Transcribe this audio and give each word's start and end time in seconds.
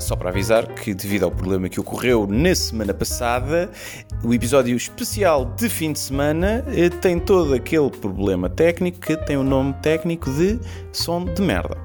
Só 0.00 0.16
para 0.16 0.30
avisar 0.30 0.66
que, 0.66 0.94
devido 0.94 1.24
ao 1.24 1.30
problema 1.30 1.68
que 1.68 1.78
ocorreu 1.78 2.26
na 2.26 2.54
semana 2.54 2.94
passada, 2.94 3.70
o 4.24 4.32
episódio 4.32 4.74
especial 4.76 5.44
de 5.44 5.68
fim 5.68 5.92
de 5.92 5.98
semana 5.98 6.64
eh, 6.68 6.88
tem 6.88 7.18
todo 7.18 7.52
aquele 7.54 7.90
problema 7.90 8.48
técnico 8.48 8.98
que 8.98 9.16
tem 9.16 9.36
o 9.36 9.44
nome 9.44 9.74
técnico 9.82 10.30
de 10.32 10.58
som 10.92 11.24
de 11.24 11.42
merda. 11.42 11.76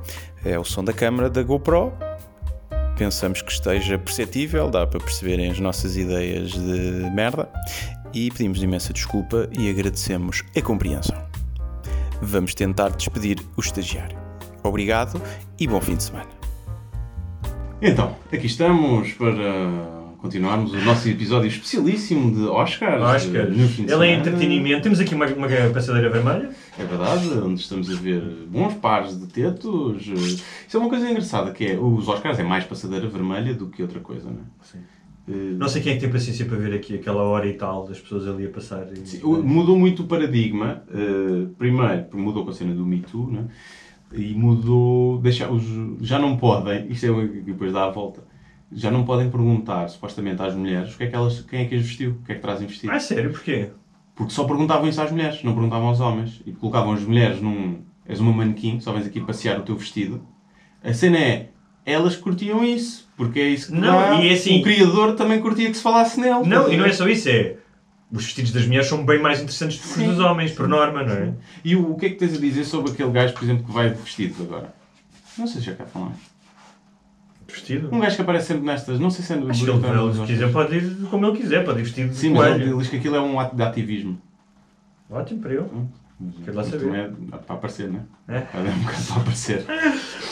É 0.46 0.58
o 0.58 0.64
som 0.64 0.84
da 0.84 0.94
câmara 0.94 1.30
da 1.30 1.44
GoPro. 1.44 1.92
Pensamos 2.98 3.42
que 3.42 3.52
esteja 3.52 4.00
perceptível, 4.00 4.72
dá 4.72 4.88
para 4.88 5.00
perceberem 5.00 5.52
as 5.52 5.60
nossas 5.60 5.98
ideias 5.98 6.52
de 6.52 7.12
merda. 7.14 7.50
E 8.14 8.32
pedimos 8.32 8.64
imensa 8.64 8.94
desculpa 8.94 9.50
e 9.52 9.70
agradecemos 9.70 10.42
a 10.56 10.62
compreensão. 10.62 11.22
Vamos 12.22 12.56
tentar 12.56 12.90
despedir 12.90 13.38
o 13.58 13.60
estagiário. 13.60 14.18
Obrigado 14.64 15.22
e 15.60 15.68
bom 15.68 15.82
fim 15.82 15.96
de 15.96 16.04
semana. 16.04 16.35
Então, 17.82 18.16
aqui 18.32 18.46
estamos 18.48 19.12
para 19.14 20.14
continuarmos 20.18 20.74
o 20.74 20.78
nosso 20.82 21.08
episódio 21.08 21.48
especialíssimo 21.48 22.34
de 22.34 22.42
Oscars. 22.46 23.02
Oscars. 23.02 23.80
Ele 23.80 24.08
é 24.08 24.14
entretenimento. 24.16 24.82
Temos 24.84 25.00
aqui 25.00 25.14
uma, 25.14 25.26
uma 25.28 25.48
passadeira 25.74 26.10
vermelha. 26.10 26.50
É 26.80 26.84
verdade, 26.84 27.28
onde 27.44 27.60
estamos 27.62 27.90
a 27.92 27.96
ver 27.96 28.22
bons 28.48 28.74
pares 28.76 29.20
de 29.20 29.28
tetos. 29.28 30.08
Isso 30.08 30.44
é 30.78 30.78
uma 30.80 30.90
coisa 30.90 31.10
engraçada, 31.10 31.52
que 31.52 31.66
é, 31.66 31.78
os 31.78 32.08
Oscars 32.08 32.40
é 32.40 32.44
mais 32.44 32.64
passadeira 32.64 33.08
vermelha 33.08 33.54
do 33.54 33.68
que 33.68 33.82
outra 33.82 34.00
coisa, 34.00 34.26
não 34.30 34.38
é? 34.40 34.44
Sim. 34.64 34.80
Eh, 35.28 35.56
Não 35.58 35.68
sei 35.68 35.82
quem 35.82 35.92
é 35.92 35.96
que 35.96 36.02
tem 36.02 36.10
paciência 36.12 36.46
para 36.46 36.58
ver 36.58 36.74
aqui 36.74 36.96
aquela 36.96 37.24
hora 37.24 37.48
e 37.48 37.54
tal 37.54 37.86
das 37.88 38.00
pessoas 38.00 38.28
ali 38.28 38.46
a 38.46 38.50
passar. 38.50 38.88
e- 38.94 39.06
Sim, 39.08 39.22
Mudou 39.24 39.78
muito 39.78 40.04
o 40.04 40.08
paradigma. 40.08 40.84
eh, 40.92 41.48
primeiro, 41.58 42.06
mudou 42.14 42.44
com 42.44 42.50
a 42.52 42.54
cena 42.54 42.74
do 42.74 42.86
Me 42.86 43.00
Too, 43.02 43.30
né? 43.32 43.46
E 44.14 44.34
mudou. 44.34 45.20
Deixa, 45.20 45.50
os, 45.50 45.64
já 46.02 46.20
não 46.20 46.38
podem, 46.38 46.88
isto 46.92 47.06
é 47.06 47.10
o 47.12 47.28
que 47.28 47.40
depois 47.42 47.72
dá 47.74 47.86
a 47.86 47.90
volta, 47.90 48.24
já 48.72 48.90
não 48.92 49.04
podem 49.06 49.30
perguntar 49.30 49.88
supostamente 49.90 50.42
às 50.42 50.54
mulheres 50.56 50.94
o 50.94 50.98
que 50.98 51.04
é 51.06 51.08
que 51.08 51.16
elas, 51.16 51.42
quem 51.42 51.62
é 51.62 51.66
que 51.66 51.76
as 51.76 51.82
vestiu, 51.82 52.12
o 52.12 52.26
que 52.26 52.32
é 52.32 52.36
que 52.36 52.42
trazem 52.42 52.68
vestido. 52.68 52.92
Ah, 52.92 53.00
sério? 53.00 53.32
Porquê? 53.32 53.70
Porque 54.16 54.32
só 54.34 54.46
perguntavam 54.46 54.88
isso 54.88 55.02
às 55.02 55.12
mulheres, 55.12 55.44
não 55.44 55.54
perguntavam 55.54 55.88
aos 55.90 56.00
homens. 56.00 56.42
E 56.46 56.52
colocavam 56.54 56.94
as 56.94 57.02
mulheres 57.02 57.42
num. 57.42 57.80
És 58.08 58.20
uma 58.20 58.32
manequim, 58.32 58.80
só 58.80 58.94
vens 58.94 59.06
aqui 59.06 59.20
passear 59.20 59.60
o 59.60 59.64
teu 59.64 59.76
vestido. 59.76 60.22
A 60.84 60.94
cena 60.94 61.18
é. 61.18 61.50
Elas 61.86 62.16
curtiam 62.16 62.64
isso, 62.64 63.08
porque 63.18 63.40
é 63.40 63.48
isso 63.50 63.68
que 63.72 63.78
Não, 63.80 63.94
dá. 64.00 64.22
e 64.22 64.30
é 64.30 64.34
assim- 64.34 64.60
O 64.60 64.64
criador 64.64 65.16
também 65.16 65.40
curtia 65.40 65.70
que 65.70 65.76
se 65.78 65.84
falasse 65.84 66.20
nele. 66.20 66.48
Não, 66.48 66.72
e 66.72 66.78
não 66.78 66.86
é 66.86 66.92
só 66.94 67.08
isso, 67.08 67.30
é. 67.30 67.58
Os 68.12 68.24
vestidos 68.24 68.52
das 68.52 68.66
mulheres 68.66 68.88
são 68.88 69.06
bem 69.06 69.22
mais 69.22 69.40
interessantes 69.40 69.78
do 69.80 69.94
que 69.94 70.02
os 70.02 70.16
dos 70.16 70.20
homens, 70.20 70.52
por 70.52 70.68
norma, 70.68 71.04
não 71.04 71.14
é? 71.14 71.34
E 71.64 71.76
o, 71.76 71.92
o 71.92 71.98
que 71.98 72.06
é 72.06 72.10
que 72.10 72.16
tens 72.16 72.36
a 72.36 72.40
dizer 72.40 72.64
sobre 72.64 72.92
aquele 72.92 73.12
gajo, 73.12 73.34
por 73.34 73.44
exemplo, 73.44 73.66
que 73.66 73.72
vai 73.72 73.90
de 73.90 74.00
vestido 74.02 74.44
agora? 74.44 74.74
Não 75.38 75.48
sei 75.48 75.60
se 75.60 75.68
já 75.68 75.74
cá 75.76 75.86
falamos. 75.86 76.18
Vestido? 77.48 77.90
Um 77.94 78.00
gajo 78.00 78.16
que 78.16 78.22
aparece 78.22 78.48
sempre 78.48 78.66
nestas, 78.66 79.00
não 79.00 79.10
sei 79.10 79.24
se 79.26 79.34
é 79.34 79.36
no 79.36 79.50
Acho 79.50 79.66
que 79.66 79.72
do- 79.72 79.86
ele, 80.18 80.28
quiser, 80.28 80.52
pode 80.52 80.76
ir 80.76 80.96
como 81.10 81.26
ele 81.28 81.38
quiser, 81.38 81.64
pode 81.66 81.80
ir 81.80 81.84
vestido 81.84 82.10
de 82.10 82.16
Sim, 82.16 82.30
mas 82.32 82.60
ele, 82.60 82.76
diz 82.78 82.90
que 82.90 82.98
aquilo 82.98 83.16
é 83.16 83.22
um 83.22 83.40
ato 83.40 83.56
de 83.56 83.62
ativismo. 83.64 84.20
Ótimo 85.10 85.42
para 85.42 85.54
ele. 85.54 85.66
Quero 86.44 86.58
lá 86.58 86.64
saber. 86.64 86.96
É 86.96 87.38
para 87.38 87.56
aparecer, 87.56 87.90
não 87.92 88.06
é? 88.28 88.38
É. 88.38 88.48
É 88.54 88.60
um 88.74 88.80
bocado 88.80 89.04
para 89.06 89.16
aparecer. 89.18 89.66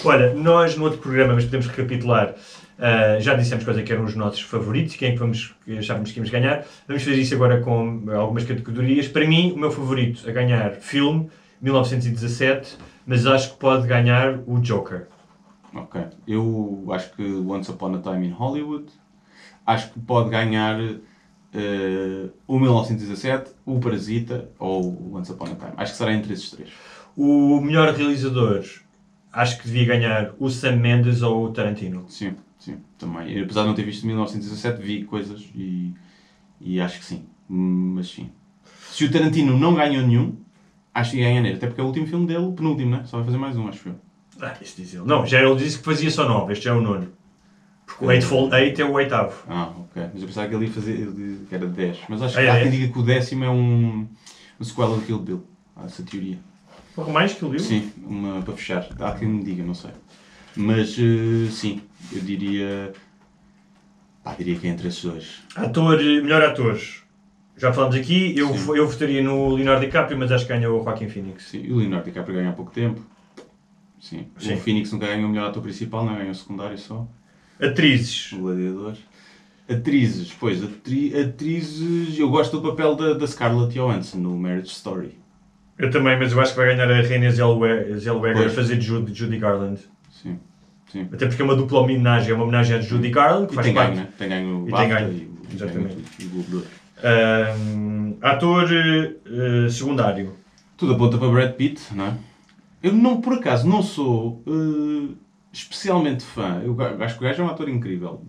Olha, 0.05 0.33
nós 0.33 0.75
no 0.75 0.83
outro 0.85 0.99
programa, 0.99 1.33
mas 1.35 1.45
podemos 1.45 1.67
recapitular, 1.67 2.33
ah, 2.79 3.19
já 3.19 3.35
dissemos 3.35 3.63
quais 3.63 3.77
é 3.77 3.83
que 3.83 3.91
eram 3.91 4.03
os 4.03 4.15
nossos 4.15 4.41
favoritos, 4.41 4.95
quem 4.95 5.09
é 5.09 5.11
que, 5.11 5.19
vamos, 5.19 5.55
que 5.63 5.77
achávamos 5.77 6.11
que 6.11 6.17
íamos 6.17 6.29
ganhar. 6.29 6.65
Vamos 6.87 7.03
fazer 7.03 7.17
isso 7.17 7.35
agora 7.35 7.61
com 7.61 8.03
algumas 8.11 8.43
categorias. 8.43 9.07
Para 9.07 9.27
mim, 9.27 9.51
o 9.51 9.57
meu 9.57 9.71
favorito 9.71 10.27
a 10.27 10.31
ganhar 10.31 10.71
filme, 10.75 11.29
1917, 11.61 12.77
mas 13.05 13.25
acho 13.25 13.53
que 13.53 13.57
pode 13.57 13.87
ganhar 13.87 14.39
o 14.47 14.59
Joker. 14.59 15.07
Ok. 15.73 16.01
Eu 16.27 16.85
acho 16.91 17.13
que 17.13 17.23
Once 17.23 17.69
Upon 17.71 17.95
a 17.95 17.99
Time 17.99 18.27
in 18.27 18.31
Hollywood. 18.31 18.85
Acho 19.65 19.91
que 19.91 19.99
pode 19.99 20.29
ganhar 20.29 20.79
eh, 21.53 22.29
o 22.47 22.59
1917, 22.59 23.51
o 23.65 23.79
Parasita 23.79 24.49
ou 24.59 24.83
o 24.83 25.15
Once 25.15 25.31
Upon 25.31 25.45
a 25.45 25.55
Time. 25.55 25.73
Acho 25.77 25.91
que 25.93 25.97
será 25.97 26.13
entre 26.13 26.33
esses 26.33 26.51
três. 26.51 26.69
O 27.15 27.61
melhor 27.61 27.93
realizador, 27.93 28.63
acho 29.31 29.57
que 29.59 29.67
devia 29.67 29.85
ganhar 29.85 30.33
o 30.37 30.49
Sam 30.49 30.77
Mendes 30.77 31.21
ou 31.21 31.45
o 31.45 31.51
Tarantino. 31.51 32.05
Sim, 32.09 32.35
sim, 32.63 32.77
também. 32.97 33.41
Apesar 33.41 33.61
de 33.63 33.67
não 33.67 33.75
ter 33.75 33.83
visto 33.83 34.05
1917, 34.05 34.81
vi 34.81 35.03
coisas 35.03 35.41
e, 35.55 35.93
e 36.61 36.79
acho 36.81 36.99
que 36.99 37.05
sim. 37.05 37.23
Mas 37.49 38.09
sim. 38.09 38.29
Se 38.89 39.05
o 39.05 39.11
Tarantino 39.11 39.57
não 39.57 39.73
ganhou 39.75 40.05
nenhum, 40.05 40.35
acho 40.93 41.11
que 41.11 41.17
ganha 41.17 41.41
nele. 41.41 41.55
Até 41.55 41.67
porque 41.67 41.81
é 41.81 41.83
o 41.83 41.87
último 41.87 42.07
filme 42.07 42.25
dele, 42.27 42.45
o 42.45 42.53
penúltimo, 42.53 42.91
né? 42.91 43.03
Só 43.05 43.17
vai 43.17 43.25
fazer 43.25 43.37
mais 43.37 43.57
um, 43.57 43.67
acho 43.67 43.89
eu. 43.89 43.95
Ah, 44.41 44.55
isso 44.61 44.75
diz 44.77 44.93
ele. 44.93 45.03
Não, 45.05 45.25
já 45.25 45.41
ele 45.41 45.55
disse 45.55 45.77
que 45.79 45.85
fazia 45.85 46.09
só 46.09 46.27
nove, 46.27 46.53
este 46.53 46.65
já 46.65 46.71
é 46.71 46.73
o 46.73 46.81
nono. 46.81 47.07
Porque 47.85 48.05
o 48.05 48.11
Eightfold 48.11 48.55
Eight 48.55 48.81
é 48.81 48.85
o 48.85 48.93
oitavo. 48.93 49.43
Ah, 49.47 49.71
ok. 49.77 50.03
Mas 50.13 50.21
eu 50.21 50.27
pensava 50.27 50.47
que 50.47 50.55
ele 50.55 50.65
ia 50.65 50.71
fazer 50.71 50.91
ele- 50.93 51.45
que 51.47 51.53
era 51.53 51.67
10. 51.67 51.97
Mas 52.09 52.21
acho 52.21 52.35
que 52.35 52.41
é 52.41 52.49
há 52.49 52.53
quem 52.55 52.69
10? 52.69 52.75
diga 52.81 52.93
que 52.93 52.99
o 52.99 53.03
décimo 53.03 53.43
é 53.43 53.49
um, 53.49 54.07
um 54.59 54.63
sequela 54.63 54.95
do 54.95 55.01
Kill 55.03 55.19
Bill. 55.19 55.43
Há 55.75 55.83
essa 55.85 56.01
teoria. 56.03 56.39
Pouco 56.95 57.11
mais 57.11 57.33
que 57.33 57.43
ele 57.43 57.51
viu. 57.57 57.59
Sim, 57.59 57.91
uma 57.97 58.41
para 58.41 58.53
fechar. 58.55 58.87
Há 58.99 59.11
quem 59.11 59.27
me 59.27 59.43
diga, 59.43 59.63
não 59.63 59.73
sei. 59.73 59.91
Mas 60.55 60.95
eh, 60.99 61.49
sim, 61.51 61.81
eu 62.11 62.21
diria. 62.21 62.91
Pá, 64.23 64.33
diria 64.35 64.55
que 64.57 64.67
é 64.67 64.69
entre 64.69 64.87
esses 64.87 65.03
dois. 65.03 65.43
Ator, 65.55 65.97
melhor 65.97 66.41
ator. 66.43 66.79
Já 67.57 67.71
falamos 67.71 67.95
aqui, 67.95 68.35
eu, 68.37 68.47
Sim. 68.57 68.75
eu 68.75 68.87
votaria 68.87 69.21
no 69.21 69.53
Leonardo 69.53 69.85
DiCaprio, 69.85 70.17
mas 70.17 70.31
acho 70.31 70.45
que 70.47 70.53
ganha 70.53 70.71
o 70.71 70.83
Joaquin 70.83 71.07
Phoenix. 71.07 71.43
Sim, 71.49 71.61
e 71.63 71.71
o 71.71 71.75
Leonardo 71.77 72.05
DiCaprio 72.05 72.35
ganha 72.35 72.49
há 72.49 72.53
pouco 72.53 72.71
tempo. 72.71 72.99
Sim. 73.99 74.27
Sim. 74.39 74.53
O 74.55 74.57
Phoenix 74.57 74.91
nunca 74.91 75.07
ganhou 75.07 75.27
o 75.27 75.31
melhor 75.31 75.49
ator 75.49 75.61
principal, 75.61 76.03
não 76.05 76.15
ganhou 76.15 76.31
o 76.31 76.35
secundário 76.35 76.77
só. 76.77 77.07
Atrizes. 77.61 78.31
O 78.33 78.39
Gladiador. 78.39 78.95
Atrizes, 79.69 80.33
pois, 80.37 80.63
atri- 80.63 81.13
atrizes. 81.17 82.17
Eu 82.17 82.29
gosto 82.29 82.59
do 82.59 82.69
papel 82.71 82.95
da, 82.95 83.13
da 83.13 83.27
Scarlett 83.27 83.73
Johansson 83.73 84.17
no 84.17 84.37
Marriage 84.37 84.67
Story. 84.69 85.17
Eu 85.77 85.89
também, 85.89 86.17
mas 86.17 86.31
eu 86.31 86.41
acho 86.41 86.51
que 86.51 86.57
vai 86.57 86.75
ganhar 86.75 86.89
a 86.91 87.01
Renée 87.01 87.31
Zellwe- 87.31 87.97
Zellweger 87.97 88.47
a 88.47 88.49
fazer 88.49 88.81
Judy, 88.81 89.13
Judy 89.13 89.37
Garland. 89.37 89.79
Sim, 90.23 90.39
sim. 90.91 91.07
Até 91.11 91.25
porque 91.27 91.41
é 91.41 91.45
uma 91.45 91.55
dupla 91.55 91.81
homenagem, 91.81 92.31
é 92.31 92.33
uma 92.33 92.43
homenagem 92.43 92.77
a 92.77 92.81
Judy 92.81 93.09
Garland, 93.09 93.47
que 93.47 93.53
E 93.53 93.55
faz 93.55 93.67
tem 93.67 93.75
parte. 93.75 93.89
ganho, 93.93 94.01
né? 94.01 94.09
Tem 94.17 94.29
ganho 94.29 94.63
o 94.63 94.69
E 94.69 94.71
tem 94.73 94.89
ganho, 94.89 95.11
e 95.11 95.29
exatamente. 95.53 95.97
e. 96.19 96.63
Ahm, 97.05 98.13
ator 98.21 98.67
eh, 98.71 99.69
secundário. 99.69 100.33
Tudo 100.77 100.93
aponta 100.93 101.17
para 101.17 101.27
Brad 101.29 101.51
Pitt, 101.53 101.81
não 101.93 102.05
é? 102.07 102.13
Eu 102.81 102.93
não, 102.93 103.21
por 103.21 103.33
acaso, 103.33 103.67
não 103.67 103.81
sou 103.81 104.41
eh, 104.47 105.13
especialmente 105.51 106.23
fã. 106.23 106.61
Eu 106.63 106.75
acho 107.01 107.17
que 107.17 107.23
o 107.23 107.27
gajo 107.27 107.41
é 107.41 107.45
um 107.45 107.49
ator 107.49 107.69
incrível. 107.69 108.21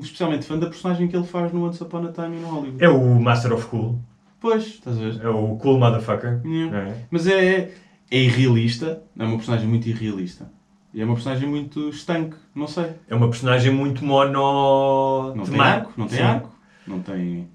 Especialmente 0.00 0.46
fã 0.46 0.58
da 0.58 0.66
personagem 0.66 1.08
que 1.08 1.16
ele 1.16 1.26
faz 1.26 1.52
no 1.52 1.66
Once 1.66 1.82
Upon 1.82 2.06
a 2.06 2.12
Time 2.12 2.36
in 2.36 2.42
Hollywood. 2.42 2.84
É 2.84 2.88
o 2.88 3.20
Master 3.20 3.52
of 3.52 3.66
Cool. 3.66 3.98
Pois, 4.40 4.64
estás 4.64 4.96
a 4.96 5.00
ver? 5.00 5.20
É 5.24 5.28
o 5.28 5.56
Cool 5.56 5.78
Motherfucker. 5.78 6.40
Yeah. 6.44 6.90
é? 6.90 6.96
Mas 7.10 7.26
é, 7.26 7.70
é 8.10 8.18
irrealista, 8.18 9.02
é 9.18 9.24
uma 9.24 9.36
personagem 9.36 9.66
muito 9.68 9.88
irrealista. 9.88 10.50
E 10.94 11.00
é 11.02 11.04
uma 11.04 11.14
personagem 11.14 11.48
muito 11.48 11.88
estanque, 11.90 12.36
não 12.54 12.66
sei. 12.66 12.92
É 13.08 13.14
uma 13.14 13.28
personagem 13.28 13.72
muito 13.72 14.04
mono... 14.04 15.34
Não 15.34 15.44
tem 15.44 15.60
arco, 15.60 15.92
não 15.96 16.06
tem 16.06 16.18
Sim. 16.18 16.24
arco. 16.24 16.58
Não 16.86 17.00
tem... 17.00 17.48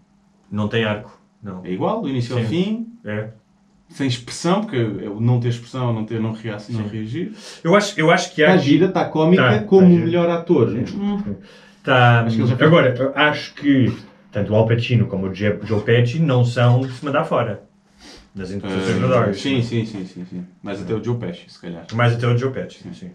Não 0.52 0.68
tem 0.68 0.84
arco. 0.86 1.20
Não. 1.42 1.66
É 1.66 1.72
igual, 1.72 2.02
do 2.02 2.10
início 2.10 2.36
ao 2.38 2.42
Sim. 2.44 2.48
fim, 2.48 2.88
É. 3.04 3.30
sem 3.90 4.08
expressão, 4.08 4.62
porque 4.62 4.78
é 4.78 5.10
o 5.10 5.20
não 5.20 5.40
ter 5.40 5.50
expressão, 5.50 5.92
não 5.92 6.06
ter, 6.06 6.20
não, 6.22 6.32
rea 6.32 6.54
não 6.54 6.60
Sim. 6.60 6.88
reagir. 6.92 7.34
Eu 7.64 7.76
acho, 7.76 8.00
eu 8.00 8.12
acho 8.12 8.34
que 8.34 8.44
há... 8.44 8.56
Está 8.56 8.58
gira, 8.64 8.86
está 8.86 9.06
cómica, 9.06 9.44
Tá, 9.44 9.64
como 9.64 9.82
tá 9.88 9.94
o 9.94 10.06
melhor 10.06 10.30
ator. 10.30 10.72
Tá, 11.84 12.22
Acho 12.22 12.36
que 12.36 12.42
ele 12.42 12.50
já 12.50 12.56
fez- 12.56 12.68
agora, 12.68 12.96
eu 12.98 13.12
acho 13.16 13.54
que 13.56 13.94
tanto 14.32 14.54
o 14.54 14.56
Al 14.56 14.66
Pacino 14.68 15.06
como 15.08 15.28
o 15.28 15.34
Joe 15.36 15.82
Pesci 15.84 16.20
não 16.20 16.46
são 16.46 16.82
de 16.82 16.92
se 16.94 17.04
mandar 17.04 17.26
fora. 17.26 17.64
Nas 18.34 18.50
interpretações 18.52 19.38
Uh, 19.38 19.40
sim, 19.40 19.62
sim, 19.62 19.86
sim, 19.86 20.06
sim, 20.06 20.26
sim. 20.26 20.46
Mas 20.64 20.82
até 20.82 20.94
o 20.96 21.04
Joe 21.04 21.18
Pesci, 21.18 21.44
se 21.48 21.60
calhar. 21.60 21.86
Mais 21.94 22.14
até 22.14 22.26
o 22.26 22.36
Joe 22.38 22.52
Pesci, 22.52 22.84
sim. 22.94 23.12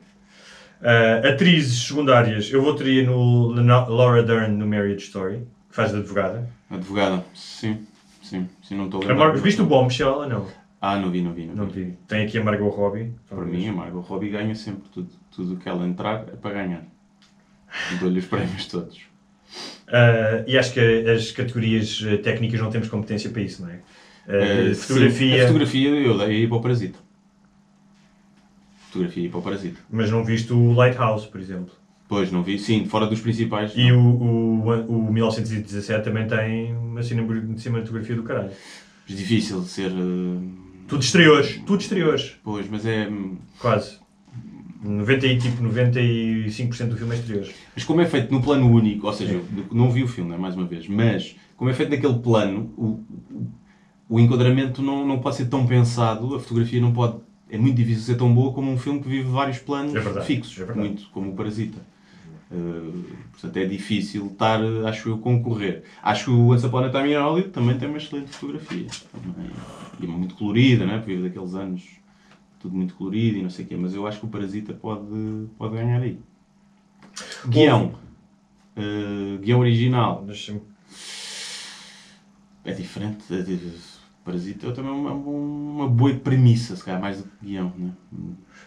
Uh, 0.81 1.27
atrizes 1.27 1.89
secundárias, 1.89 2.51
eu 2.53 2.63
votaria 2.63 3.05
no 3.05 3.49
Laura 3.49 4.23
Dern 4.23 4.57
no 4.57 4.67
Marriage 4.67 5.05
Story, 5.07 5.39
que 5.69 5.75
faz 5.75 5.91
de 5.91 5.99
advogada. 5.99 6.49
Advogada, 6.71 7.25
sim, 7.35 7.85
sim, 8.23 8.49
sim, 8.63 8.77
não 8.77 8.85
estou 8.85 9.03
a 9.03 9.07
lembrar. 9.07 9.29
Mar 9.29 9.37
viste 9.39 9.61
o 9.61 9.67
Bombshell 9.67 10.09
ou 10.13 10.29
não? 10.29 10.47
Ah, 10.81 10.97
não 10.97 11.11
vi, 11.11 11.21
não 11.23 11.33
vi, 11.33 11.47
não, 11.47 11.55
Não 11.57 11.67
vi. 11.67 11.85
vi. 11.85 11.99
Tem 12.07 12.25
aqui 12.25 12.39
a 12.39 12.45
Margot 12.45 12.69
Robbie. 12.69 13.13
Para 13.29 13.45
mim, 13.45 13.69
a 13.69 13.73
Margot 13.73 14.01
Robbie 14.01 14.29
ganha 14.31 14.55
sempre 14.55 14.89
tudo. 14.95 15.09
Tudo 15.35 15.55
o 15.55 15.57
que 15.57 15.69
ela 15.69 15.85
entrar 15.87 16.21
é 16.29 16.37
para 16.37 16.53
ganhar. 16.55 16.85
Dou-lhe 18.01 18.21
os 18.21 18.27
prémios 18.27 18.67
todos. 18.67 18.97
Uh, 19.89 20.45
e 20.47 20.57
acho 20.59 20.73
que 20.73 20.81
as 20.81 21.33
categorias 21.33 22.01
uh, 22.03 22.19
técnicas 22.19 22.61
não 22.61 22.71
temos 22.71 22.89
competência 22.89 23.31
para 23.31 23.43
isso, 23.43 23.63
não 23.63 23.71
é? 23.71 23.75
Uh, 23.75 24.71
Eh, 24.71 24.75
fotografia, 24.75 25.37
sim, 25.37 25.41
a 25.41 25.47
fotografia 25.47 25.89
eu 25.89 26.19
dei 26.19 26.47
para 26.47 26.57
o 26.57 26.61
Parasita. 26.61 26.99
Fotografia 28.91 29.25
e 29.27 29.29
para 29.29 29.39
o 29.39 29.43
Parasita. 29.43 29.79
mas 29.91 30.11
não 30.11 30.25
viste 30.25 30.53
o 30.53 30.73
Lighthouse, 30.73 31.27
por 31.27 31.41
exemplo. 31.41 31.73
Pois, 32.09 32.33
não 32.33 32.43
vi. 32.43 32.59
Sim, 32.59 32.87
fora 32.87 33.07
dos 33.07 33.21
principais. 33.21 33.73
E 33.77 33.93
o, 33.93 34.01
o, 34.01 35.09
o 35.09 35.13
1917 35.13 36.03
também 36.05 36.27
tem 36.27 36.75
uma 36.75 37.03
cinema- 37.03 37.59
cinematografia 37.59 38.17
do 38.17 38.23
caralho. 38.23 38.51
Mas 39.07 39.19
difícil 39.19 39.61
de 39.61 39.69
ser. 39.69 39.91
eh, 39.91 40.41
Tudo 40.89 41.03
exteriores, 41.03 41.61
tudo 41.67 41.81
exteriores, 41.83 42.37
Pois, 42.43 42.67
mas 42.69 42.87
é. 42.87 43.09
hum, 43.09 43.37
quase. 43.59 43.99
90 44.83 45.27
e, 45.27 45.37
tipo, 45.39 45.61
95% 45.63 46.89
do 46.89 46.97
filme 46.97 47.15
é 47.15 47.19
exteriores. 47.19 47.55
Mas 47.75 47.85
como 47.85 48.01
é 48.01 48.07
feito 48.07 48.33
no 48.33 48.41
plano 48.41 48.71
único, 48.71 49.07
ou 49.07 49.13
seja, 49.13 49.33
eu 49.35 49.45
não 49.73 49.91
vi 49.91 50.03
o 50.05 50.09
filme, 50.09 50.31
né, 50.31 50.37
mais 50.39 50.55
uma 50.55 50.65
vez, 50.67 50.87
mas 50.89 51.37
como 51.57 51.69
é 51.69 51.75
feito 51.75 51.91
naquele 51.91 52.19
plano, 52.21 52.73
o, 52.77 52.85
o- 53.35 53.51
o 54.11 54.21
enquadramento 54.21 54.81
não, 54.81 55.05
não 55.07 55.19
pode 55.19 55.37
ser 55.37 55.47
tão 55.47 55.67
pensado, 55.67 56.35
a 56.35 56.41
fotografia 56.41 56.81
não 56.81 56.93
pode. 56.93 57.19
É 57.51 57.57
muito 57.57 57.77
difícil 57.77 58.03
ser 58.03 58.17
tão 58.17 58.33
boa 58.35 58.53
como 58.53 58.71
um 58.71 58.79
filme 58.79 59.01
que 59.01 59.09
vive 59.09 59.29
vários 59.29 59.59
planos 59.59 59.95
É 59.95 60.01
verdade, 60.01 60.27
fixos, 60.27 60.59
é 60.69 60.75
muito 60.75 61.09
como 61.11 61.31
o 61.33 61.35
Parasita. 61.35 61.79
Uh, 62.51 63.05
portanto, 63.33 63.57
é 63.59 63.67
difícil 63.67 64.27
estar, 64.27 64.61
acho 64.87 65.11
eu, 65.11 65.19
concorrer. 65.19 65.85
Acho 66.03 66.27
que 66.27 66.31
o 66.31 66.49
Once 66.49 66.65
Upon 66.67 66.79
a 66.85 66.91
Time 66.91 67.13
in 67.13 67.17
Hollywood 67.17 67.51
também 67.51 67.79
tem 67.79 67.89
uma 67.89 67.99
excelente 67.99 68.31
fotografia. 68.31 68.87
Também. 69.13 69.51
E 70.01 70.05
é 70.05 70.09
muito 70.09 70.35
colorida, 70.35 70.87
né? 70.87 70.99
porque 70.99 71.15
vive 71.15 71.29
daqueles 71.29 71.55
anos 71.55 71.83
tudo 72.61 72.75
muito 72.75 72.95
colorido 72.95 73.39
e 73.39 73.43
não 73.43 73.51
sei 73.51 73.65
o 73.65 73.69
quê. 73.69 73.77
Mas 73.77 73.95
eu 73.95 74.07
acho 74.07 74.21
que 74.21 74.27
o 74.27 74.29
Parasita 74.29 74.73
pode, 74.73 75.47
pode 75.59 75.75
ganhar 75.75 76.01
aí. 76.01 76.19
Guião. 77.49 77.95
Uh, 78.77 79.39
guião 79.41 79.61
original. 79.61 80.25
É 82.65 82.73
diferente. 82.73 83.25
É 83.33 83.43
di- 83.43 83.98
Parasita 84.29 84.67
é 84.69 84.73
também 84.73 84.91
uma, 84.91 85.11
uma 85.13 85.89
boa 85.89 86.13
premissa, 86.13 86.77
se 86.77 86.85
calhar, 86.85 87.01
mais 87.01 87.17
do 87.17 87.23
que 87.25 87.47
guião. 87.47 87.73
Né? 87.79 87.91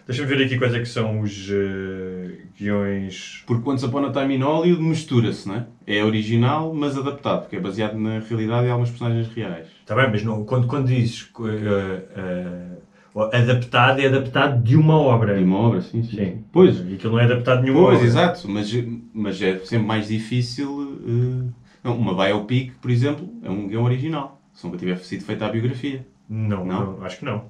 Deixa-me 0.08 0.28
ver 0.28 0.44
aqui 0.44 0.58
quais 0.58 0.74
é 0.74 0.80
que 0.80 0.88
são 0.88 1.22
os 1.22 1.50
eh, 1.52 2.40
guiões. 2.58 3.44
Porque 3.46 3.70
Once 3.70 3.86
Upon 3.86 4.06
a 4.06 4.12
Time 4.12 4.38
in 4.38 4.42
Hollywood 4.42 4.82
mistura-se, 4.84 5.48
não 5.48 5.56
é? 5.58 5.66
É 5.86 6.04
original, 6.04 6.74
mas 6.74 6.98
adaptado, 6.98 7.42
porque 7.42 7.58
é 7.58 7.60
baseado 7.60 7.96
na 7.96 8.20
realidade 8.20 8.66
e 8.66 8.70
algumas 8.72 8.90
personagens 8.90 9.28
reais. 9.36 9.68
Está 9.82 9.94
bem, 9.94 10.10
mas 10.10 10.24
não, 10.24 10.44
quando, 10.46 10.66
quando 10.66 10.88
dizes 10.88 11.30
eh, 11.46 12.06
eh, 12.16 13.38
adaptado, 13.38 14.00
é 14.00 14.08
adaptado 14.08 14.64
de 14.64 14.76
uma 14.76 14.96
obra. 14.96 15.40
E 15.40 15.44
uma 15.44 15.60
obra, 15.60 15.82
sim, 15.82 16.02
sim. 16.02 16.16
Sim. 16.18 16.44
Pois, 16.52 16.80
E 16.80 16.96
aquilo 16.96 17.14
não 17.14 17.20
é 17.20 17.26
adaptado 17.26 17.60
de 17.60 17.66
nenhuma 17.66 17.86
pois, 17.86 17.98
obra. 17.98 18.08
exato. 18.08 18.50
Mas, 18.50 18.74
mas 19.14 19.40
é 19.40 19.60
sempre 19.60 19.86
mais 19.86 20.08
difícil. 20.08 21.48
não, 21.84 21.96
uma 21.96 22.16
biopic, 22.16 22.74
por 22.82 22.90
exemplo, 22.90 23.30
é 23.44 23.50
um 23.52 23.68
guião 23.68 23.84
original. 23.84 24.41
Se 24.54 24.66
nunca 24.66 24.78
tiver 24.78 24.98
sido 24.98 25.24
feita 25.24 25.46
a 25.46 25.50
biografia. 25.50 26.06
Não, 26.30 26.66
Não? 26.66 26.94
não, 26.98 27.06
acho 27.06 27.18
que 27.20 27.26
não. 27.26 27.46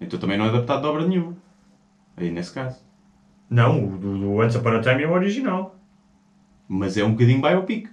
Então 0.00 0.18
também 0.18 0.36
não 0.38 0.44
é 0.44 0.48
adaptado 0.48 0.80
de 0.82 0.86
obra 0.86 1.06
nenhuma. 1.06 1.34
Aí 2.16 2.30
nesse 2.30 2.52
caso. 2.52 2.82
Não, 3.50 3.94
o 3.94 3.98
do, 3.98 4.18
do 4.18 4.30
Once 4.36 4.56
Upon 4.56 4.70
a 4.76 4.80
Time 4.80 5.02
é 5.02 5.08
o 5.08 5.12
original. 5.12 5.76
Mas 6.68 6.96
é 6.96 7.04
um 7.04 7.12
bocadinho 7.12 7.40
biopic. 7.40 7.86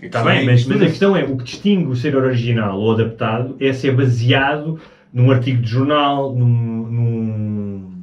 A 0.00 0.06
Está 0.06 0.18
questão 0.20 0.24
bem, 0.24 0.42
é 0.42 0.44
mas, 0.44 0.46
mas 0.46 0.52
a 0.52 0.54
mistura-se. 0.84 0.88
questão 0.90 1.16
é, 1.16 1.24
o 1.24 1.36
que 1.36 1.44
distingue 1.44 1.86
o 1.90 1.94
ser 1.96 2.16
original 2.16 2.78
ou 2.78 2.92
adaptado 2.92 3.56
é 3.60 3.72
ser 3.72 3.94
baseado 3.94 4.78
num 5.12 5.30
artigo 5.30 5.60
de 5.62 5.68
jornal, 5.70 6.34
num, 6.34 6.46
num, 6.88 8.02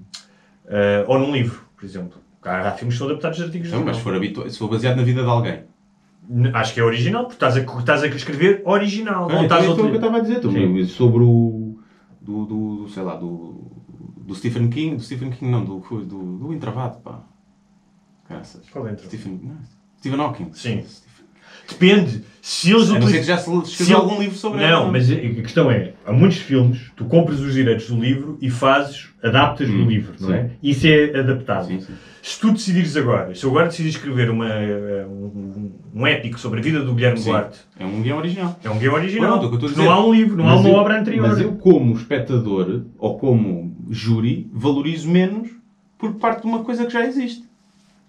eh, 0.67 1.03
ou 1.07 1.19
num 1.19 1.33
livro, 1.33 1.61
por 1.75 1.83
exemplo. 1.85 2.19
Há, 2.43 2.69
há 2.69 2.71
filmes 2.71 2.95
que 2.95 2.99
são 2.99 3.07
adaptados 3.07 3.37
de 3.37 3.43
artigos 3.43 3.67
de 3.67 3.73
Então, 3.75 3.79
jornal. 3.79 3.93
mas 3.93 3.97
se 3.97 4.03
for, 4.03 4.15
habitu- 4.15 4.49
se 4.49 4.57
for 4.57 4.69
baseado 4.69 4.95
na 4.97 5.03
vida 5.03 5.21
de 5.21 5.29
alguém. 5.29 5.63
Acho 6.53 6.73
que 6.73 6.79
é 6.79 6.83
original, 6.83 7.23
porque 7.25 7.35
estás 7.35 7.57
a, 7.57 7.59
estás 7.79 8.03
a 8.03 8.07
escrever 8.07 8.61
original, 8.65 9.27
não 9.27 9.39
Ah, 9.39 9.43
estás 9.43 9.63
a 9.63 9.71
então 9.71 9.85
é 9.85 9.89
que 9.89 9.95
eu 9.95 9.99
estava 9.99 10.17
a 10.17 10.19
dizer. 10.21 10.41
Sobre 10.87 11.23
o. 11.23 11.79
Do, 12.21 12.45
do, 12.45 12.75
do, 12.83 12.89
sei 12.89 13.03
lá, 13.03 13.15
do. 13.15 13.69
Do 14.17 14.35
Stephen 14.35 14.69
King. 14.69 14.95
Do 14.95 15.01
Stephen 15.03 15.29
King, 15.31 15.51
não, 15.51 15.65
do. 15.65 15.79
Do, 15.79 16.37
do 16.37 16.53
Intravado, 16.53 16.99
pá. 17.01 17.23
Graças. 18.29 18.69
Qual 18.69 18.87
é? 18.87 18.95
Stephen, 18.97 19.39
não, 19.43 19.57
Stephen 19.97 20.19
Hawking. 20.21 20.53
Sim. 20.53 20.83
Stephen- 20.83 21.10
Depende. 21.71 22.23
Se 22.41 22.71
eles 22.71 22.87
não 22.89 22.95
ser 22.95 22.99
que 23.01 23.05
utilizam... 23.05 23.23
já 23.35 23.37
se 23.37 23.71
escreveu 23.71 23.97
algum 23.97 24.19
livro 24.19 24.35
sobre. 24.35 24.65
Não, 24.67 24.91
mas 24.91 25.11
a 25.11 25.15
questão 25.15 25.69
é, 25.69 25.93
há 26.05 26.11
muitos 26.11 26.37
filmes, 26.39 26.89
tu 26.95 27.05
compras 27.05 27.39
os 27.39 27.53
direitos 27.53 27.87
do 27.87 27.99
livro 27.99 28.37
e 28.41 28.49
fazes, 28.49 29.09
adaptas 29.23 29.69
Hum, 29.69 29.85
o 29.85 29.87
livro, 29.87 30.13
não 30.19 30.29
sim. 30.29 30.33
é? 30.33 30.49
Isso 30.63 30.87
é 30.87 31.19
adaptado. 31.19 31.67
Sim, 31.67 31.79
sim. 31.81 31.93
Se 32.23 32.39
tu 32.39 32.51
decidires 32.51 32.97
agora, 32.97 33.35
se 33.35 33.43
eu 33.43 33.49
agora 33.51 33.67
decidir 33.67 33.89
escrever 33.89 34.29
uma, 34.31 34.47
um, 35.07 35.71
um 35.93 36.07
épico 36.07 36.39
sobre 36.39 36.59
a 36.59 36.63
vida 36.63 36.79
do 36.83 36.93
Guilherme 36.95 37.19
Sim. 37.19 37.29
Duarte, 37.29 37.59
É 37.79 37.85
um 37.85 38.01
guião 38.01 38.17
original. 38.17 38.59
é 38.63 38.69
um 38.71 38.77
guião 38.79 38.93
original. 38.95 39.39
Pronto, 39.39 39.43
é 39.43 39.45
o 39.45 39.49
que 39.49 39.65
eu 39.65 39.67
estou 39.67 39.69
a 39.69 39.71
Porque 39.71 39.81
dizer. 39.81 39.89
não 39.89 39.91
há 39.91 40.07
um 40.07 40.13
livro, 40.13 40.37
não 40.37 40.49
há 40.49 40.55
uma 40.55 40.69
eu- 40.69 40.75
obra 40.75 40.99
anterior. 40.99 41.27
Mas 41.27 41.39
eu, 41.39 41.53
como 41.53 41.95
espectador, 41.95 42.81
ou 42.97 43.19
como 43.19 43.75
júri, 43.89 44.49
valorizo 44.51 45.09
menos 45.09 45.49
por 45.97 46.13
parte 46.15 46.41
de 46.41 46.47
uma 46.47 46.63
coisa 46.63 46.85
que 46.85 46.93
já 46.93 47.05
existe. 47.05 47.43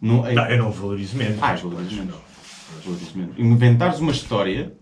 Não, 0.01 0.27
é, 0.27 0.33
Não, 0.35 0.47
eu 0.47 0.59
não 0.59 0.71
valorizo 0.71 1.17
menos. 1.19 1.37
Ah, 1.41 1.55
valorizo 1.55 1.97
menos. 1.97 2.15
Inventares 3.39 3.99
uma 4.01 4.13
história, 4.13 4.73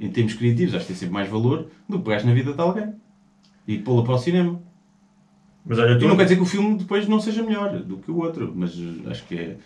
em 0.00 0.10
termos 0.10 0.34
criativos, 0.34 0.74
acho 0.74 0.84
que 0.86 0.92
tem 0.92 0.96
sempre 0.96 1.14
mais 1.14 1.28
valor 1.28 1.66
do 1.88 1.98
que 1.98 2.04
pegares 2.04 2.24
na 2.24 2.32
vida 2.34 2.52
de 2.52 2.60
alguém. 2.60 2.92
E 3.66 3.78
pô-la 3.78 4.02
para 4.04 4.14
o 4.14 4.18
cinema. 4.18 4.60
Mas 5.64 5.78
olha, 5.78 5.92
E 5.92 5.98
tu 5.98 6.08
não 6.08 6.16
quer 6.16 6.24
dizer 6.24 6.36
que 6.36 6.42
o 6.42 6.46
filme 6.46 6.76
depois 6.76 7.06
não 7.06 7.20
seja 7.20 7.42
melhor 7.42 7.78
do 7.78 7.98
que 7.98 8.10
o 8.10 8.16
outro, 8.18 8.52
mas 8.54 8.72
acho 9.06 9.24
que 9.26 9.36
é. 9.38 9.56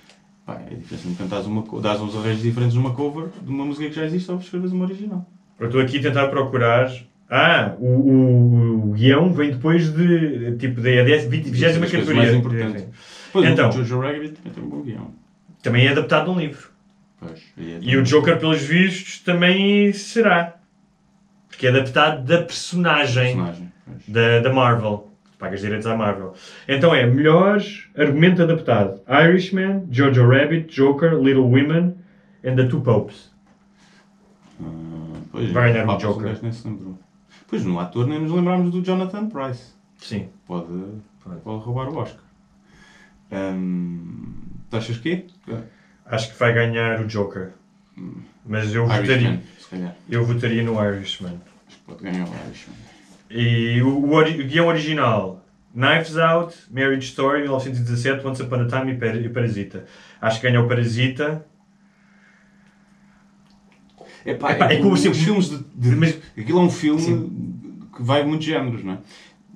Pá, 0.45 0.61
é 0.71 0.75
diferente 0.75 1.09
de 1.09 1.15
cantares 1.15 1.47
uma, 1.47 1.65
dares 1.81 2.01
uns 2.01 2.15
arranjos 2.15 2.43
diferentes 2.43 2.75
numa 2.77 2.93
cover 2.95 3.29
de 3.43 3.51
uma 3.51 3.65
música 3.65 3.89
que 3.89 3.97
já 3.97 4.05
existe 4.05 4.31
ou 4.31 4.39
escreves 4.39 4.71
uma 4.71 4.85
original. 4.85 5.27
eu 5.59 5.67
estou 5.67 5.81
aqui 5.81 5.99
a 5.99 6.03
tentar 6.03 6.29
procurar. 6.29 6.93
Ah, 7.29 7.75
o, 7.81 7.87
o, 7.87 8.91
o 8.91 8.93
guião 8.93 9.33
vem 9.33 9.51
depois 9.51 9.93
de, 9.93 10.57
tipo, 10.59 10.77
da 10.81 10.91
10, 10.91 11.25
20, 11.25 11.45
20 11.51 11.61
Das 11.61 11.77
coisas 11.79 11.91
categoria. 11.91 12.23
mais 12.23 12.35
importantes. 12.35 12.83
Sim. 12.83 12.89
Pois, 13.33 13.51
Então. 13.51 13.69
o 13.69 13.73
Jojo 13.73 13.99
Rabbit 13.99 14.35
também 14.35 14.53
tem 14.53 14.63
um 14.63 14.69
bom 14.69 14.83
guião. 14.83 15.11
Também 15.63 15.87
é 15.87 15.91
adaptado 15.91 16.27
de 16.27 16.31
um 16.31 16.39
livro. 16.39 16.69
Pois, 17.19 17.43
aí 17.57 17.73
é 17.75 17.79
E 17.81 17.97
o 17.97 18.03
Joker, 18.03 18.39
pelos 18.39 18.63
vistos, 18.63 19.21
também 19.21 19.93
será. 19.93 20.55
Porque 21.49 21.67
é 21.67 21.71
adaptado 21.71 22.25
da 22.25 22.43
personagem, 22.43 23.37
personagem. 23.37 23.73
da, 24.09 24.41
da 24.41 24.53
Marvel. 24.53 25.11
Pagas 25.39 25.61
direitos 25.61 25.87
à 25.87 25.95
Marvel. 25.97 26.35
Então 26.67 26.95
é 26.95 27.07
melhores 27.07 27.89
argumento 27.97 28.43
adaptado: 28.43 29.01
Irishman, 29.09 29.87
Jojo 29.91 30.27
Rabbit, 30.29 30.75
Joker, 30.75 31.15
Little 31.15 31.45
Women 31.45 31.95
and 32.45 32.57
The 32.57 32.69
Two 32.69 32.81
Popes. 32.81 33.31
Ah, 34.61 34.65
pois, 35.31 35.51
Vai 35.53 35.73
ganhar 35.73 35.85
o 35.85 35.87
Papas, 35.87 36.03
Joker. 36.03 36.41
um. 36.67 36.95
Pois 37.49 37.65
no 37.65 37.79
ator 37.79 38.07
nem 38.07 38.19
nos 38.21 38.33
lembrámos 38.33 38.71
do 38.71 38.83
Jonathan 38.83 39.29
Price. 39.29 39.73
Sim. 39.99 40.29
Pode, 40.47 40.69
pode 41.45 41.65
roubar 41.65 41.89
o 41.89 41.99
Oscar. 41.99 42.25
Hum, 43.31 44.33
tu 44.71 44.77
achas 44.77 44.97
que 44.99 45.27
Acho 46.09 46.33
que 46.33 46.39
vai 46.39 46.53
ganhar 46.53 47.01
o 47.01 47.07
Joker. 47.07 47.51
Mas 48.45 48.73
eu 48.75 48.87
votaria, 48.87 49.13
Irishman, 49.13 49.43
se 49.59 49.67
calhar. 49.69 49.97
eu 50.09 50.25
votaria 50.25 50.63
no 50.63 50.83
Irishman. 50.85 51.41
Acho 51.67 51.77
que 51.79 51.85
pode 51.85 52.03
ganhar 52.05 52.27
o 52.29 52.33
Irishman. 52.49 52.77
E 53.29 53.83
o, 53.83 53.89
o 53.89 54.13
ori- 54.13 54.41
o 54.41 54.47
guião 54.47 54.67
original: 54.69 55.45
Knives 55.75 56.17
Out, 56.17 56.55
Marriage 56.71 57.09
Story, 57.09 57.43
1917, 57.43 58.25
Once 58.27 58.41
Upon 58.43 58.61
a 58.61 58.67
Time 58.67 58.93
e, 58.93 58.97
Par- 58.97 59.33
Parasita. 59.33 59.85
Acho 60.21 60.41
que 60.41 60.47
ganha 60.49 60.61
o 60.61 60.69
Parasita. 60.69 61.45
Epá, 64.25 64.53
Epá, 64.53 64.71
é, 64.71 64.75
é 64.75 64.79
como 64.79 64.93
os 64.93 65.01
se- 65.01 65.13
filmes 65.15 65.49
de, 65.51 65.59
de- 65.75 65.97
mas- 65.97 66.19
Aquilo 66.37 66.59
é 66.61 66.63
um 66.63 66.71
filme 66.71 67.01
Sim. 67.01 67.83
que 67.95 68.03
vai 68.03 68.25
muitos 68.25 68.47
géneros, 68.47 68.85
não 68.85 68.95
é? 68.95 68.99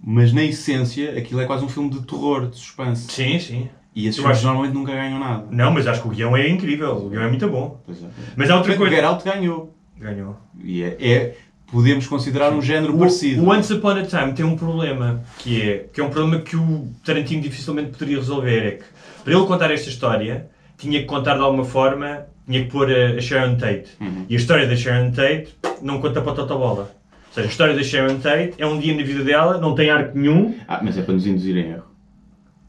Mas 0.02 0.32
na 0.32 0.42
essência, 0.42 1.16
aquilo 1.18 1.40
é 1.40 1.46
quase 1.46 1.64
um 1.64 1.68
filme 1.68 1.90
de 1.90 2.02
terror, 2.06 2.48
de 2.48 2.56
suspense. 2.56 3.10
Sim, 3.12 3.38
sim. 3.38 3.68
E 3.94 4.06
esses 4.06 4.16
filmes 4.20 4.36
acho- 4.38 4.46
normalmente 4.46 4.74
nunca 4.74 4.92
ganham 4.92 5.18
nada. 5.18 5.44
Não, 5.50 5.70
mas 5.72 5.86
acho 5.86 6.02
que 6.02 6.08
o 6.08 6.10
guião 6.10 6.36
é 6.36 6.48
incrível. 6.48 6.96
O 6.96 7.08
guião 7.10 7.22
é 7.22 7.28
muito 7.28 7.48
bom. 7.48 7.80
Pois 7.84 8.02
é. 8.02 8.06
Mas 8.36 8.48
há 8.50 8.56
outra 8.56 8.72
O 8.72 8.76
coisa. 8.76 8.94
Get 8.94 9.04
Out 9.04 9.24
ganhou. 9.24 9.74
Ganhou. 9.98 10.36
E 10.62 10.82
é, 10.82 10.96
é- 11.00 11.36
podemos 11.70 12.06
considerar 12.06 12.52
um 12.52 12.62
género 12.62 12.94
O, 12.94 12.98
parecido. 12.98 13.42
o 13.42 13.48
Once 13.50 13.72
Upon 13.72 13.90
a 13.90 14.02
Time 14.02 14.32
tem 14.32 14.44
um 14.44 14.56
problema, 14.56 15.22
que 15.38 15.60
é, 15.62 15.86
que 15.92 16.00
é 16.00 16.04
um 16.04 16.10
problema 16.10 16.40
que 16.42 16.56
o 16.56 16.88
Tarantino 17.04 17.42
dificilmente 17.42 17.90
poderia 17.90 18.16
resolver. 18.18 18.58
É 18.66 18.70
que 18.72 18.84
para 19.24 19.32
ele 19.34 19.44
contar 19.46 19.70
esta 19.70 19.88
história, 19.88 20.48
tinha 20.78 21.00
que 21.00 21.06
contar 21.06 21.34
de 21.34 21.40
alguma 21.42 21.64
forma, 21.64 22.26
tinha 22.46 22.64
que 22.64 22.70
pôr 22.70 22.90
a, 22.90 23.16
a 23.16 23.20
Sharon 23.20 23.56
Tate. 23.56 23.90
Uhum. 24.00 24.24
E 24.28 24.34
a 24.34 24.38
história 24.38 24.66
da 24.66 24.74
Sharon 24.76 25.10
Tate 25.10 25.48
não 25.82 26.00
conta 26.00 26.20
para 26.22 26.32
a 26.32 26.34
Totobola. 26.36 26.82
Ou 27.28 27.34
seja, 27.34 27.46
a 27.46 27.50
história 27.50 27.74
da 27.74 27.82
Sharon 27.82 28.18
Tate 28.18 28.54
é 28.58 28.66
um 28.66 28.78
dia 28.78 28.96
na 28.96 29.02
vida 29.02 29.22
dela, 29.22 29.58
não 29.58 29.74
tem 29.74 29.90
arco 29.90 30.16
nenhum. 30.18 30.54
Ah, 30.66 30.80
mas 30.82 30.96
é 30.98 31.02
para 31.02 31.14
nos 31.14 31.26
induzir 31.26 31.56
em 31.56 31.70
erro. 31.72 31.84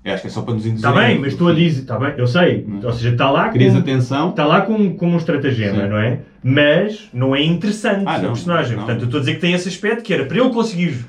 Eu 0.04 0.14
acho 0.14 0.22
que 0.22 0.28
é 0.28 0.32
só 0.32 0.42
para 0.42 0.54
nos 0.56 0.66
induzir 0.66 0.90
Está 0.90 1.04
em 1.04 1.08
bem, 1.14 1.20
mas 1.20 1.34
estou 1.34 1.48
a 1.50 1.54
dizer, 1.54 1.82
está 1.82 2.00
bem, 2.00 2.14
eu 2.18 2.26
sei. 2.26 2.66
Hum. 2.68 2.80
Ou 2.84 2.92
seja, 2.92 3.10
está 3.10 3.30
lá 3.30 3.50
Querias 3.50 3.74
com, 3.74 3.80
atenção? 3.80 4.30
está 4.32 4.46
lá 4.46 4.62
com, 4.62 4.96
com 4.96 5.08
um 5.10 5.18
estratagema, 5.18 5.84
Sim. 5.84 5.90
não 5.90 5.98
é? 6.00 6.20
Mas 6.44 7.10
não 7.14 7.36
é 7.36 7.44
interessante 7.44 8.04
Ah, 8.08 8.16
a 8.16 8.18
não, 8.20 8.30
personagem. 8.30 8.72
não. 8.76 8.84
Portanto, 8.86 9.02
eu 9.02 9.06
estou 9.06 9.18
a 9.20 9.22
dizer 9.22 9.36
que 9.36 9.42
tem 9.42 9.54
esse 9.54 9.70
aspecto 9.70 10.04
que 10.04 10.12
era 10.14 10.26
para 10.26 10.38
ele 10.40 10.50
conseguir 10.50 11.06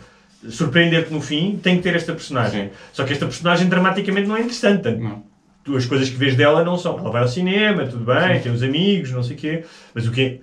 surpreender-te 0.48 1.12
no 1.12 1.20
fim, 1.20 1.58
tem 1.62 1.76
que 1.76 1.82
ter 1.82 1.94
esta 1.94 2.12
personagem. 2.12 2.64
Sim. 2.64 2.70
Só 2.92 3.04
que 3.04 3.12
esta 3.12 3.26
personagem 3.26 3.68
dramaticamente 3.68 4.28
não 4.28 4.36
é 4.36 4.40
interessante. 4.40 4.90
Não. 4.90 5.22
tu- 5.64 5.76
as 5.76 5.86
coisas 5.86 6.10
que 6.10 6.16
vês 6.16 6.34
dela 6.36 6.64
não 6.64 6.76
são. 6.76 6.98
Ela 6.98 7.10
vai 7.10 7.22
ao 7.22 7.28
cinema, 7.28 7.86
tudo 7.86 8.04
bem, 8.04 8.40
tem 8.40 8.50
os 8.52 8.62
amigos, 8.62 9.10
não 9.12 9.22
sei 9.22 9.36
o 9.36 9.38
quê. 9.38 9.64
Mas 9.94 10.06
o 10.06 10.10
que 10.10 10.40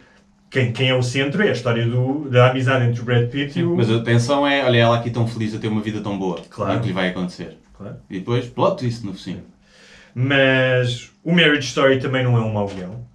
quem, 0.49 0.71
quem 0.71 0.89
é 0.89 0.95
o 0.95 1.03
centro 1.03 1.43
é 1.43 1.49
a 1.49 1.51
história 1.51 1.85
do, 1.85 2.27
da 2.29 2.49
amizade 2.49 2.85
entre 2.85 3.01
o 3.01 3.03
Brad 3.03 3.27
Pitt 3.29 3.59
e 3.59 3.63
o. 3.63 3.75
Mas 3.75 3.91
a 3.91 3.97
atenção 3.97 4.47
é, 4.47 4.63
olha 4.65 4.77
ela 4.77 4.95
aqui 4.97 5.11
tão 5.11 5.27
feliz 5.27 5.53
a 5.53 5.59
ter 5.59 5.67
uma 5.67 5.81
vida 5.81 5.99
tão 6.01 6.17
boa. 6.17 6.39
Claro. 6.49 6.73
E 6.73 6.77
o 6.77 6.79
que 6.79 6.87
lhe 6.87 6.93
vai 6.93 7.09
acontecer. 7.09 7.58
Claro. 7.79 7.97
E 8.09 8.19
depois, 8.19 8.45
plot 8.49 8.77
twist 8.77 9.05
no 9.05 9.13
fim. 9.13 9.41
Mas 10.13 11.11
o 11.23 11.31
Marriage 11.31 11.69
Story 11.69 11.97
também 11.97 12.25
não 12.25 12.35
é 12.35 12.41
um 12.41 12.51
mau 12.51 12.67
guião. 12.67 13.07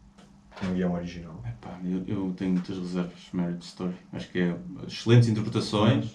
É 0.62 0.66
um 0.66 0.72
guião 0.72 0.94
original. 0.94 1.42
Epá, 1.46 1.78
eu, 1.84 2.02
eu 2.06 2.34
tenho 2.34 2.52
muitas 2.52 2.78
reservas 2.78 3.12
de 3.30 3.36
Marriage 3.36 3.62
Story. 3.62 3.94
Acho 4.10 4.30
que 4.30 4.38
é 4.40 4.56
excelentes 4.88 5.28
interpretações. 5.28 6.06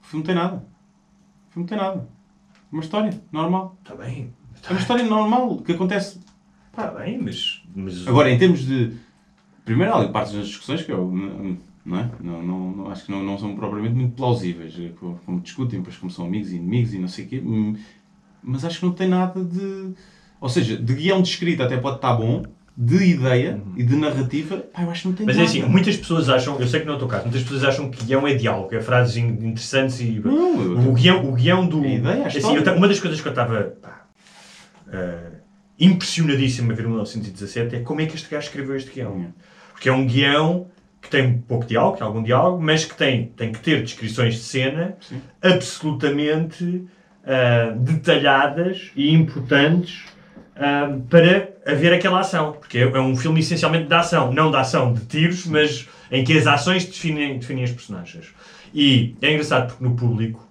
O 0.00 0.06
filme 0.06 0.24
tem 0.24 0.36
nada. 0.36 0.56
O 1.48 1.52
filme 1.52 1.56
não 1.56 1.66
tem 1.66 1.78
nada. 1.78 2.08
Uma 2.70 2.82
história 2.82 3.20
normal. 3.32 3.76
Está 3.82 3.96
bem. 3.96 4.32
É 4.64 4.70
uma 4.70 4.80
história 4.80 5.04
normal 5.04 5.58
que 5.58 5.72
acontece. 5.72 6.20
Está 6.70 6.92
bem, 6.92 7.20
mas... 7.20 7.64
mas 7.74 8.06
Agora, 8.06 8.30
em 8.30 8.38
termos 8.38 8.60
de. 8.60 8.96
Primeiro, 9.64 9.92
há 9.92 9.98
ali 9.98 10.12
partes 10.12 10.32
das 10.32 10.46
discussões 10.46 10.84
que 10.84 10.92
eu. 10.92 11.10
Não 11.88 11.98
é? 11.98 12.10
Não, 12.20 12.42
não, 12.42 12.70
não- 12.76 12.90
acho 12.90 13.06
que 13.06 13.10
não, 13.10 13.22
não 13.22 13.38
são 13.38 13.56
propriamente 13.56 13.94
muito 13.94 14.14
plausíveis. 14.14 14.74
eh, 14.78 14.90
Como, 15.24 15.40
discutem, 15.40 15.78
depois 15.78 15.96
como 15.96 16.10
são 16.10 16.26
amigos 16.26 16.52
e 16.52 16.56
inimigos 16.56 16.92
e 16.92 16.98
não 16.98 17.08
sei 17.08 17.24
o 17.24 17.28
quê. 17.28 17.42
hum, 17.44 17.74
Mas 18.42 18.64
acho 18.64 18.80
que 18.80 18.84
não 18.86 18.92
tem 18.92 19.08
nada 19.08 19.42
de. 19.42 19.94
Ou 20.40 20.48
seja, 20.50 20.76
de 20.76 20.94
guião 20.94 21.22
de 21.22 21.30
escrita 21.30 21.64
até 21.64 21.76
pode 21.78 21.96
estar 21.96 22.12
bom, 22.12 22.44
de 22.76 23.02
ideia 23.04 23.60
e 23.76 23.82
de 23.82 23.96
narrativa, 23.96 24.58
pá, 24.58 24.82
eu 24.82 24.90
acho 24.90 25.02
que 25.02 25.08
não 25.08 25.14
tem 25.14 25.26
Mas 25.26 25.34
é 25.36 25.38
nada. 25.40 25.50
assim, 25.50 25.62
muitas 25.64 25.96
pessoas 25.96 26.28
acham, 26.28 26.60
eu 26.60 26.68
sei 26.68 26.80
que 26.80 26.86
não 26.86 26.92
é 26.92 26.96
o 26.96 26.98
teu 27.00 27.08
caso, 27.08 27.24
muitas 27.24 27.42
pessoas 27.42 27.64
acham 27.64 27.90
que 27.90 28.04
guião 28.04 28.24
é 28.28 28.34
diálogo, 28.34 28.72
é 28.74 28.80
frases 28.80 29.16
in- 29.16 29.26
interessantes 29.48 29.98
e. 30.00 30.20
Não, 30.24 30.60
eu- 30.62 30.78
o, 30.90 30.92
guião, 30.92 31.28
o 31.28 31.32
guião 31.34 31.66
do. 31.66 31.82
A 31.82 31.88
ideia, 31.88 32.24
a 32.24 32.26
assim, 32.28 32.54
eu 32.54 32.76
uma 32.76 32.86
das 32.86 33.00
coisas 33.00 33.20
que 33.20 33.26
eu 33.26 33.32
estava 33.32 33.62
pá, 33.82 34.06
eh, 34.92 35.30
impressionadíssimo 35.80 36.70
a 36.70 36.74
ver 36.74 36.84
em 36.84 36.88
1917 36.88 37.76
é 37.76 37.80
como 37.80 38.00
é 38.00 38.06
que 38.06 38.14
este 38.14 38.28
gajo 38.30 38.46
escreveu 38.46 38.76
este 38.76 38.90
guião. 38.92 39.32
Porque 39.72 39.88
é 39.88 39.92
um 39.92 40.06
guião 40.06 40.66
que 41.08 41.16
tem 41.16 41.38
pouco 41.38 41.66
diálogo, 41.66 41.96
tem 41.96 42.06
algum 42.06 42.22
diálogo, 42.22 42.62
mas 42.62 42.84
que 42.84 42.94
tem, 42.94 43.32
tem 43.36 43.50
que 43.50 43.60
ter 43.60 43.82
descrições 43.82 44.34
de 44.34 44.40
cena 44.40 44.96
Sim. 45.00 45.20
absolutamente 45.42 46.84
ah, 47.26 47.74
detalhadas 47.76 48.90
e 48.94 49.12
importantes 49.12 50.04
ah, 50.54 50.96
para 51.08 51.48
haver 51.66 51.92
aquela 51.92 52.20
ação. 52.20 52.52
Porque 52.52 52.78
é, 52.78 52.82
é 52.82 53.00
um 53.00 53.16
filme 53.16 53.40
essencialmente 53.40 53.86
de 53.86 53.94
ação, 53.94 54.32
não 54.32 54.50
de 54.50 54.56
ação 54.56 54.92
de 54.92 55.04
tiros, 55.06 55.46
mas 55.46 55.88
em 56.10 56.24
que 56.24 56.36
as 56.36 56.46
ações 56.46 56.84
definem, 56.84 57.38
definem 57.38 57.64
os 57.64 57.72
personagens. 57.72 58.26
E 58.74 59.16
é 59.22 59.32
engraçado 59.32 59.68
porque 59.68 59.84
no 59.84 59.94
público, 59.94 60.47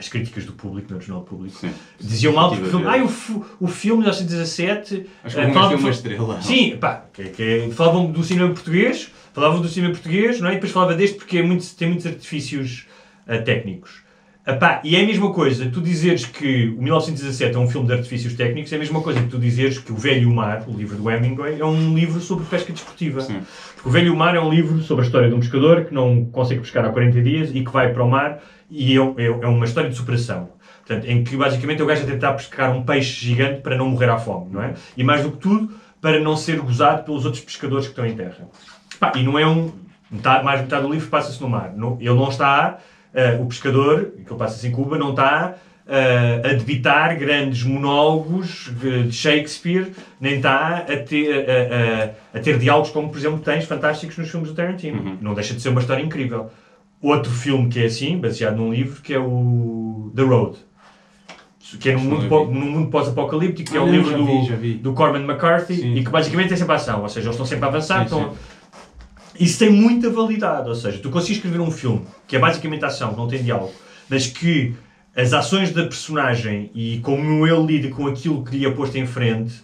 as 0.00 0.08
críticas 0.08 0.46
do 0.46 0.52
público, 0.52 0.92
no 0.94 1.00
jornal 1.00 1.24
público, 1.24 1.54
Sim. 1.58 1.70
diziam 2.00 2.32
mal 2.32 2.48
porque 2.48 2.64
o 2.64 2.70
filme, 2.70 2.86
a 2.86 2.90
ver. 2.92 2.98
ai, 2.98 3.02
o, 3.02 3.44
o 3.60 3.68
filme 3.68 4.02
de 4.02 4.08
1917 4.10 5.06
Acho 5.22 5.36
que 5.36 5.42
ah, 5.42 5.50
gajo 5.50 5.68
viu 5.68 5.78
uma 5.78 5.90
estrela. 5.90 6.40
Sim, 6.40 6.76
pá, 6.78 7.04
que, 7.12 7.24
que- 7.24 7.68
falavam 7.72 8.10
do 8.10 8.24
cinema 8.24 8.48
português, 8.48 9.10
falavam 9.34 9.60
do 9.60 9.68
cinema 9.68 9.92
português, 9.92 10.40
não 10.40 10.48
é? 10.48 10.52
E 10.52 10.54
depois 10.54 10.72
falava 10.72 10.94
deste 10.94 11.18
porque 11.18 11.38
é 11.38 11.42
muito, 11.42 11.64
tem 11.76 11.88
muitos 11.88 12.06
artifícios 12.06 12.86
ah, 13.28 13.38
técnicos. 13.38 14.00
Ah, 14.46 14.54
pá, 14.54 14.80
e 14.82 14.96
é 14.96 15.02
a 15.02 15.06
mesma 15.06 15.34
coisa, 15.34 15.68
tu 15.70 15.82
dizeres 15.82 16.24
que 16.24 16.68
o 16.68 16.82
1917 16.82 17.54
é 17.54 17.58
um 17.58 17.68
filme 17.68 17.86
de 17.86 17.92
artifícios 17.92 18.32
técnicos, 18.32 18.72
é 18.72 18.76
a 18.76 18.78
mesma 18.78 19.02
coisa 19.02 19.20
que 19.20 19.28
tu 19.28 19.38
dizeres 19.38 19.78
que 19.78 19.92
o 19.92 19.96
Velho 19.96 20.32
Mar, 20.34 20.64
o 20.66 20.72
livro 20.74 20.96
do 20.96 21.10
Hemingway, 21.10 21.60
é 21.60 21.64
um 21.64 21.94
livro 21.94 22.18
sobre 22.20 22.46
pesca 22.46 22.72
desportiva. 22.72 23.20
Sim. 23.20 23.42
Porque 23.74 23.88
o 23.90 23.92
Velho 23.92 24.16
Mar 24.16 24.34
é 24.34 24.40
um 24.40 24.48
livro 24.48 24.80
sobre 24.80 25.04
a 25.04 25.06
história 25.06 25.28
de 25.28 25.34
um 25.34 25.40
pescador 25.40 25.84
que 25.84 25.92
não 25.92 26.24
consegue 26.24 26.62
pescar 26.62 26.86
há 26.86 26.88
40 26.88 27.20
dias 27.20 27.50
e 27.54 27.62
que 27.62 27.70
vai 27.70 27.92
para 27.92 28.02
o 28.02 28.10
mar 28.10 28.40
e 28.70 28.96
é, 28.96 29.00
é- 29.00 29.26
é 29.26 29.46
uma 29.46 29.64
história 29.64 29.90
de 29.90 29.96
superação. 29.96 30.50
Portanto, 30.86 31.06
em 31.08 31.22
que 31.22 31.36
basicamente 31.36 31.80
é 31.80 31.84
o 31.84 31.86
gajo 31.86 32.02
a 32.02 32.06
tentar 32.06 32.32
pescar 32.34 32.74
um 32.76 32.82
peixe 32.82 33.24
gigante 33.24 33.60
para 33.60 33.76
não 33.76 33.88
morrer 33.88 34.08
à 34.10 34.18
fome, 34.18 34.50
não 34.52 34.62
é? 34.62 34.74
E 34.96 35.04
mais 35.04 35.22
do 35.22 35.30
que 35.32 35.38
tudo, 35.38 35.72
para 36.00 36.18
não 36.18 36.36
ser 36.36 36.58
gozado 36.60 37.04
pelos 37.04 37.24
outros 37.24 37.42
pescadores 37.44 37.86
que 37.86 37.92
estão 37.92 38.06
em 38.06 38.14
terra. 38.16 38.48
Pá, 38.98 39.12
e 39.16 39.22
não 39.22 39.38
é 39.38 39.46
um. 39.46 39.70
Metade, 40.10 40.44
mais 40.44 40.60
metade 40.60 40.82
do 40.84 40.92
livro 40.92 41.08
passa-se 41.08 41.40
no 41.40 41.48
mar. 41.48 41.72
Não- 41.76 41.96
ele 42.00 42.14
não 42.14 42.28
está, 42.28 42.78
eh, 43.14 43.38
o 43.40 43.46
pescador, 43.46 44.06
que 44.24 44.28
ele 44.32 44.38
passa-se 44.38 44.66
em 44.66 44.72
Cuba, 44.72 44.98
não 44.98 45.10
está 45.10 45.54
eh, 45.92 46.42
a 46.44 46.48
debitar 46.54 47.16
grandes 47.18 47.62
monólogos 47.64 48.70
de 48.80 49.10
Shakespeare, 49.12 49.92
nem 50.20 50.36
está 50.36 50.78
a 50.78 50.96
ter, 50.96 51.32
a, 51.48 52.36
a- 52.36 52.38
a 52.38 52.42
ter 52.42 52.58
diálogos 52.58 52.90
como, 52.90 53.08
por 53.08 53.18
exemplo, 53.18 53.38
tens 53.40 53.64
fantásticos 53.64 54.16
nos 54.18 54.30
filmes 54.30 54.48
do 54.50 54.54
Tarantino. 54.54 55.18
Não 55.20 55.34
deixa 55.34 55.54
de 55.54 55.60
ser 55.60 55.68
uma 55.70 55.80
história 55.80 56.02
incrível. 56.02 56.50
Outro 57.02 57.32
filme 57.32 57.68
que 57.68 57.80
é 57.80 57.86
assim, 57.86 58.18
baseado 58.18 58.56
num 58.56 58.72
livro, 58.72 59.00
que 59.00 59.14
é 59.14 59.18
o 59.18 60.12
The 60.14 60.22
Road. 60.22 60.58
Que 61.78 61.90
é 61.90 61.92
num 61.94 62.00
que 62.20 62.28
mundo, 62.28 62.50
num 62.52 62.90
pós-apocalíptico, 62.90 63.70
que 63.70 63.76
é 63.76 63.80
Ah, 63.80 63.84
um 63.84 63.86
não, 63.86 63.92
livro 63.94 64.18
do, 64.18 64.26
vi, 64.44 64.56
vi. 64.56 64.74
do 64.74 64.92
Corman 64.92 65.22
McCarthy 65.22 65.76
Sim. 65.76 65.94
e 65.94 66.04
que 66.04 66.10
basicamente 66.10 66.52
é 66.52 66.56
sempre 66.56 66.74
ação, 66.74 67.02
ou 67.02 67.08
seja, 67.08 67.26
eles 67.28 67.34
estão 67.36 67.46
sempre 67.46 67.64
a 67.64 67.68
avançar. 67.68 67.98
Sim, 68.00 68.04
estão-. 68.04 68.34
Isso 69.38 69.58
tem 69.58 69.70
muita 69.70 70.10
validade, 70.10 70.68
ou 70.68 70.74
seja, 70.74 70.98
tu 70.98 71.08
consegues 71.10 71.36
escrever 71.36 71.60
um 71.60 71.70
filme 71.70 72.02
que 72.26 72.36
é 72.36 72.38
basicamente 72.38 72.84
ação, 72.84 73.14
não 73.16 73.26
tem 73.28 73.42
diálogo, 73.42 73.72
mas 74.08 74.26
que 74.26 74.74
as 75.16 75.32
ações 75.32 75.72
da 75.72 75.84
personagem 75.84 76.70
e 76.74 76.98
como 76.98 77.46
ele 77.46 77.66
lida 77.66 77.88
com 77.88 78.06
aquilo 78.06 78.44
que 78.44 78.56
lhe 78.58 78.66
é 78.66 78.70
posto 78.70 78.98
em 78.98 79.06
frente, 79.06 79.54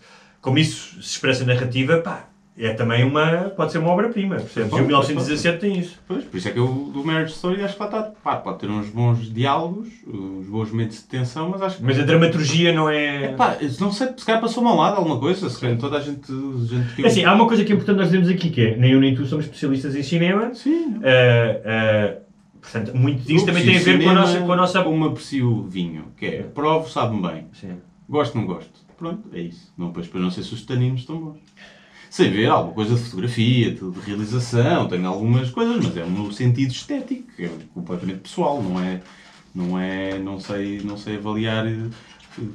como 0.40 0.58
isso 0.58 1.02
se 1.02 1.10
expressa 1.10 1.44
na 1.44 1.54
narrativa, 1.54 1.98
pá, 1.98 2.28
é 2.58 2.72
também 2.72 3.04
uma. 3.04 3.50
pode 3.50 3.70
ser 3.70 3.78
uma 3.78 3.90
obra-prima, 3.90 4.36
percebes? 4.36 4.72
E 4.72 4.74
o 4.74 4.78
Pode, 4.78 4.86
1917 4.86 5.58
tem 5.58 5.78
isso. 5.78 5.98
Pois, 6.08 6.24
por 6.24 6.36
isso 6.38 6.48
é 6.48 6.52
que 6.52 6.58
eu 6.58 6.66
do 6.66 7.04
Marriage 7.04 7.34
Story 7.34 7.62
acho 7.62 7.74
que 7.74 7.80
lá 7.80 7.86
está. 7.86 8.02
Pá, 8.24 8.36
pode 8.36 8.60
ter 8.60 8.70
uns 8.70 8.88
bons 8.88 9.30
diálogos, 9.30 9.88
uns 10.06 10.46
bons 10.46 10.70
momentos 10.70 10.96
de 10.96 11.04
tensão, 11.04 11.50
mas 11.50 11.60
acho 11.60 11.76
que. 11.76 11.84
Mas 11.84 11.98
a 11.98 12.02
dramaturgia 12.02 12.72
não 12.72 12.88
é. 12.88 13.34
Pá, 13.34 13.58
não 13.78 13.92
sei, 13.92 14.08
se 14.16 14.24
calhar 14.24 14.40
passou-me 14.40 14.70
ao 14.70 14.76
lado 14.76 14.96
alguma 14.96 15.20
coisa, 15.20 15.50
se 15.50 15.60
calhar 15.60 15.76
toda 15.76 15.98
a 15.98 16.00
gente. 16.00 16.26
gente 16.66 16.94
que 16.94 17.04
É 17.04 17.06
assim, 17.06 17.24
há 17.24 17.34
uma 17.34 17.46
coisa 17.46 17.62
que 17.62 17.72
é 17.72 17.74
importante 17.74 17.98
nós 17.98 18.06
dizemos 18.06 18.28
aqui, 18.30 18.48
que 18.48 18.62
é, 18.62 18.76
nem 18.76 18.92
eu 18.92 19.00
nem 19.00 19.14
tu 19.14 19.26
somos 19.26 19.44
especialistas 19.44 19.94
em 19.94 20.02
cinema, 20.02 20.54
Sim. 20.54 20.98
ah, 21.04 21.60
ah, 21.66 22.18
portanto, 22.60 22.96
muito 22.96 23.22
disso 23.22 23.44
também 23.44 23.66
tem 23.66 23.76
a 23.76 23.80
ver 23.80 24.02
com 24.02 24.08
a 24.08 24.14
nossa... 24.14 24.40
Com 24.40 24.52
a 24.52 24.56
nossa... 24.56 24.82
Como 24.82 25.04
aprecio 25.04 25.64
vinho, 25.64 26.06
que 26.16 26.26
é 26.26 26.42
provo, 26.42 26.88
sabe-me 26.88 27.20
bem. 27.20 27.46
Sim. 27.52 27.76
Gosto, 28.08 28.38
não 28.38 28.46
gosto. 28.46 28.86
Pronto, 28.96 29.28
é 29.34 29.40
isso. 29.40 29.72
Não, 29.76 29.88
depois, 29.88 30.06
depois 30.06 30.24
não 30.24 30.30
sei 30.30 30.42
se 30.42 30.54
os 30.54 30.64
taninos 30.64 31.00
estão 31.00 31.18
bons. 31.18 31.38
Sem 32.08 32.30
ver 32.30 32.46
alguma 32.46 32.74
coisa 32.74 32.94
de 32.94 33.00
fotografia, 33.02 33.70
de, 33.72 33.90
de 33.90 34.00
realização, 34.00 34.88
tenho 34.88 35.06
algumas 35.06 35.50
coisas, 35.50 35.84
mas 35.84 35.96
é 35.96 36.04
no 36.04 36.32
sentido 36.32 36.70
estético, 36.72 37.28
é 37.38 37.50
completamente 37.74 38.20
pessoal, 38.20 38.62
não 38.62 38.80
é. 38.80 39.00
Não 39.54 39.78
é. 39.78 40.18
Não 40.18 40.38
sei, 40.38 40.80
não 40.84 40.96
sei 40.96 41.16
avaliar. 41.16 41.66
eh, 41.66 41.88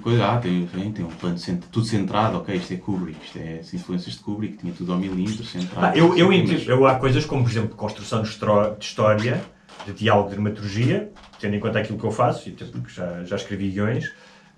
Coisa, 0.04 0.28
ah, 0.28 0.38
tem, 0.38 0.68
tem, 0.68 1.04
um 1.04 1.08
plano 1.10 1.40
cent- 1.40 1.64
tudo 1.72 1.88
centrado, 1.88 2.38
ok, 2.38 2.56
isto 2.56 2.72
é 2.72 2.78
Kubrick, 2.78 3.18
isto 3.26 3.40
é 3.40 3.58
as 3.62 3.74
influências 3.74 4.14
de 4.14 4.20
Kubrick, 4.22 4.58
tinha 4.58 4.72
tudo 4.74 4.94
ao 4.94 5.00
milímetro, 5.00 5.44
centrado. 5.44 5.88
Ah, 5.88 5.98
eu, 5.98 6.16
eu 6.16 6.32
entendo, 6.32 6.70
eu, 6.70 6.86
há 6.86 6.96
coisas 7.00 7.26
como, 7.26 7.44
por 7.44 7.50
exemplo, 7.50 7.76
construção 7.76 8.22
de, 8.22 8.30
história, 8.30 9.44
de 9.88 9.94
diálogo, 9.94 10.30
de 10.30 10.36
dramaturgia, 10.36 11.12
tendo 11.40 11.56
em 11.56 11.60
conta 11.60 11.80
aquilo 11.80 11.98
que 11.98 12.06
eu 12.06 12.12
faço, 12.12 12.48
e 12.48 12.52
até 12.52 12.66
porque 12.66 12.94
já, 12.94 13.24
já 13.24 13.36
escrevi 13.36 13.70
guiões 13.72 14.12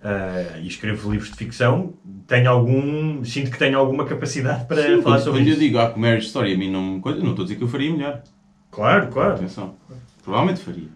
ah, 0.04 0.58
e 0.60 0.68
escrevo 0.68 1.12
livros 1.12 1.32
de 1.32 1.38
ficção, 1.38 1.94
tenho 2.28 2.50
algum, 2.50 3.24
sinto 3.24 3.50
que 3.50 3.58
tenho 3.58 3.78
alguma 3.78 4.06
capacidade 4.06 4.66
para 4.66 4.82
Sim, 4.82 5.02
falar 5.02 5.16
quando, 5.16 5.24
sobre 5.24 5.40
quando 5.40 5.48
eu 5.48 5.52
isso. 5.54 5.60
digo, 5.62 5.78
ah, 5.78 5.92
que 5.92 6.00
Marriage 6.00 6.28
Story 6.28 6.54
a 6.54 6.58
mim 6.58 6.72
não 6.72 6.98
não 7.00 7.12
estou 7.12 7.32
a 7.40 7.44
dizer 7.44 7.56
que 7.56 7.64
eu 7.64 7.68
faria 7.68 7.92
melhor. 7.92 8.22
Claro, 8.70 9.08
claro. 9.08 9.34
Atenção. 9.36 9.76
Provavelmente 10.24 10.62
faria. 10.62 10.88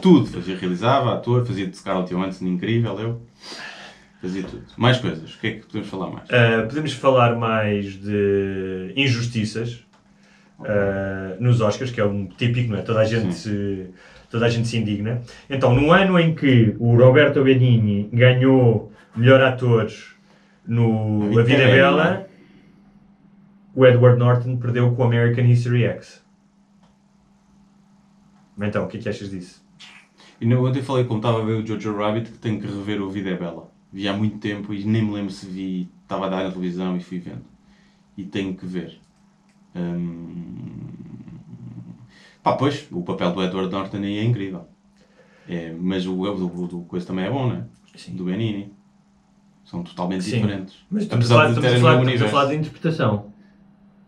tudo. 0.00 0.26
Fazia, 0.26 0.56
realizava, 0.56 1.14
ator, 1.14 1.44
fazia 1.46 1.66
de 1.66 1.76
Scarlett 1.76 2.14
Johansson 2.14 2.46
incrível, 2.46 2.98
eu. 2.98 3.22
Fazia 4.20 4.42
tudo. 4.42 4.64
Mais 4.76 4.98
coisas. 4.98 5.34
O 5.34 5.38
que 5.38 5.46
é 5.46 5.50
que 5.52 5.66
podemos 5.66 5.88
falar 5.88 6.10
mais? 6.10 6.30
Ah, 6.30 6.66
podemos 6.66 6.92
falar 6.92 7.36
mais 7.36 7.94
de 8.00 8.92
injustiças 8.96 9.83
ah, 10.64 11.36
nos 11.38 11.60
Oscars, 11.60 11.90
que 11.90 12.00
é 12.00 12.04
um 12.04 12.26
típico, 12.26 12.72
não 12.72 12.78
é? 12.78 12.82
Toda 12.82 13.00
a 13.00 13.04
gente, 13.04 13.34
se, 13.34 13.90
toda 14.30 14.46
a 14.46 14.48
gente 14.48 14.66
se 14.68 14.78
indigna. 14.78 15.20
Então, 15.48 15.74
no 15.74 15.92
ano 15.92 16.18
em 16.18 16.34
que 16.34 16.74
o 16.78 16.96
Roberto 16.96 17.42
Benigni 17.42 18.08
ganhou 18.12 18.92
melhor 19.14 19.42
ator 19.42 19.88
no 20.66 21.38
A 21.38 21.42
Vida 21.42 21.62
é 21.62 21.70
é 21.70 21.74
Bela. 21.74 22.26
O 23.74 23.84
Edward 23.84 24.18
Norton 24.18 24.56
perdeu 24.56 24.94
com 24.94 25.02
o 25.02 25.04
American 25.04 25.44
History 25.44 25.84
X. 25.84 26.24
Então, 28.60 28.84
o 28.84 28.88
que 28.88 28.98
é 28.98 29.00
que 29.00 29.08
achas 29.08 29.30
disso? 29.30 29.64
E 30.40 30.46
no, 30.46 30.66
ontem 30.66 30.82
falei 30.82 31.04
como 31.04 31.18
estava 31.18 31.42
a 31.42 31.44
ver 31.44 31.54
o 31.54 31.66
Jojo 31.66 31.96
Rabbit 31.96 32.30
que 32.30 32.38
tenho 32.38 32.60
que 32.60 32.66
rever 32.66 33.02
o 33.02 33.10
Vida 33.10 33.30
é 33.30 33.36
Bela. 33.36 33.70
Vi 33.92 34.08
há 34.08 34.12
muito 34.12 34.38
tempo 34.38 34.72
e 34.72 34.84
nem 34.84 35.04
me 35.04 35.12
lembro 35.12 35.32
se 35.32 35.46
vi. 35.46 35.90
Estava 36.02 36.26
a 36.26 36.28
dar 36.28 36.44
na 36.44 36.50
televisão 36.50 36.96
e 36.96 37.00
fui 37.00 37.18
vendo. 37.18 37.44
E 38.16 38.24
tenho 38.24 38.54
que 38.54 38.66
ver. 38.66 39.00
Hum... 39.74 40.14
Pá, 42.42 42.52
pois, 42.54 42.86
o 42.92 43.02
papel 43.02 43.32
do 43.32 43.42
Edward 43.42 43.70
Norton 43.72 43.96
aí 43.98 44.18
é 44.18 44.24
incrível. 44.24 44.66
É, 45.48 45.72
mas 45.78 46.06
o, 46.06 46.20
o, 46.20 46.66
do- 46.68 46.80
coisa 46.82 47.06
também 47.06 47.24
é 47.24 47.30
bom, 47.30 47.48
não 47.48 47.56
é? 47.56 47.62
Sim. 47.96 48.16
Do 48.16 48.24
Benini. 48.24 48.72
São 49.64 49.82
totalmente 49.82 50.24
Sim. 50.24 50.36
diferentes. 50.36 50.76
Mas 50.90 51.04
estamos, 51.04 51.30
a 51.30 51.34
falar, 51.34 51.48
estamos, 51.50 51.72
a 51.72 51.78
falar, 51.78 51.98
estamos 52.02 52.22
a 52.22 52.28
falar 52.28 52.46
de 52.46 52.54
interpretação. 52.56 53.32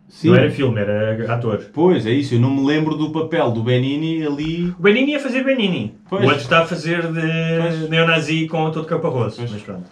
Sim. 0.09 0.29
Não 0.29 0.37
era 0.37 0.51
filme, 0.51 0.79
era 0.81 1.35
ator. 1.35 1.71
Pois, 1.73 2.07
é 2.07 2.11
isso. 2.11 2.35
Eu 2.35 2.41
não 2.41 2.55
me 2.55 2.65
lembro 2.65 2.95
do 2.95 3.11
papel 3.11 3.51
do 3.51 3.63
Benini 3.63 4.25
ali. 4.25 4.71
O 4.79 4.83
Benini 4.83 5.13
ia 5.13 5.21
fazer 5.21 5.43
Benini. 5.43 5.97
Pois. 6.09 6.23
O 6.23 6.27
outro 6.27 6.43
está 6.43 6.63
a 6.63 6.67
fazer 6.67 7.03
de 7.11 7.21
Pois. 7.61 7.89
neonazi 7.91 8.47
com 8.47 8.71
todo 8.71 8.87
caparroso. 8.87 9.37
Pois. 9.39 9.51
Mas 9.51 9.63
pronto. 9.63 9.91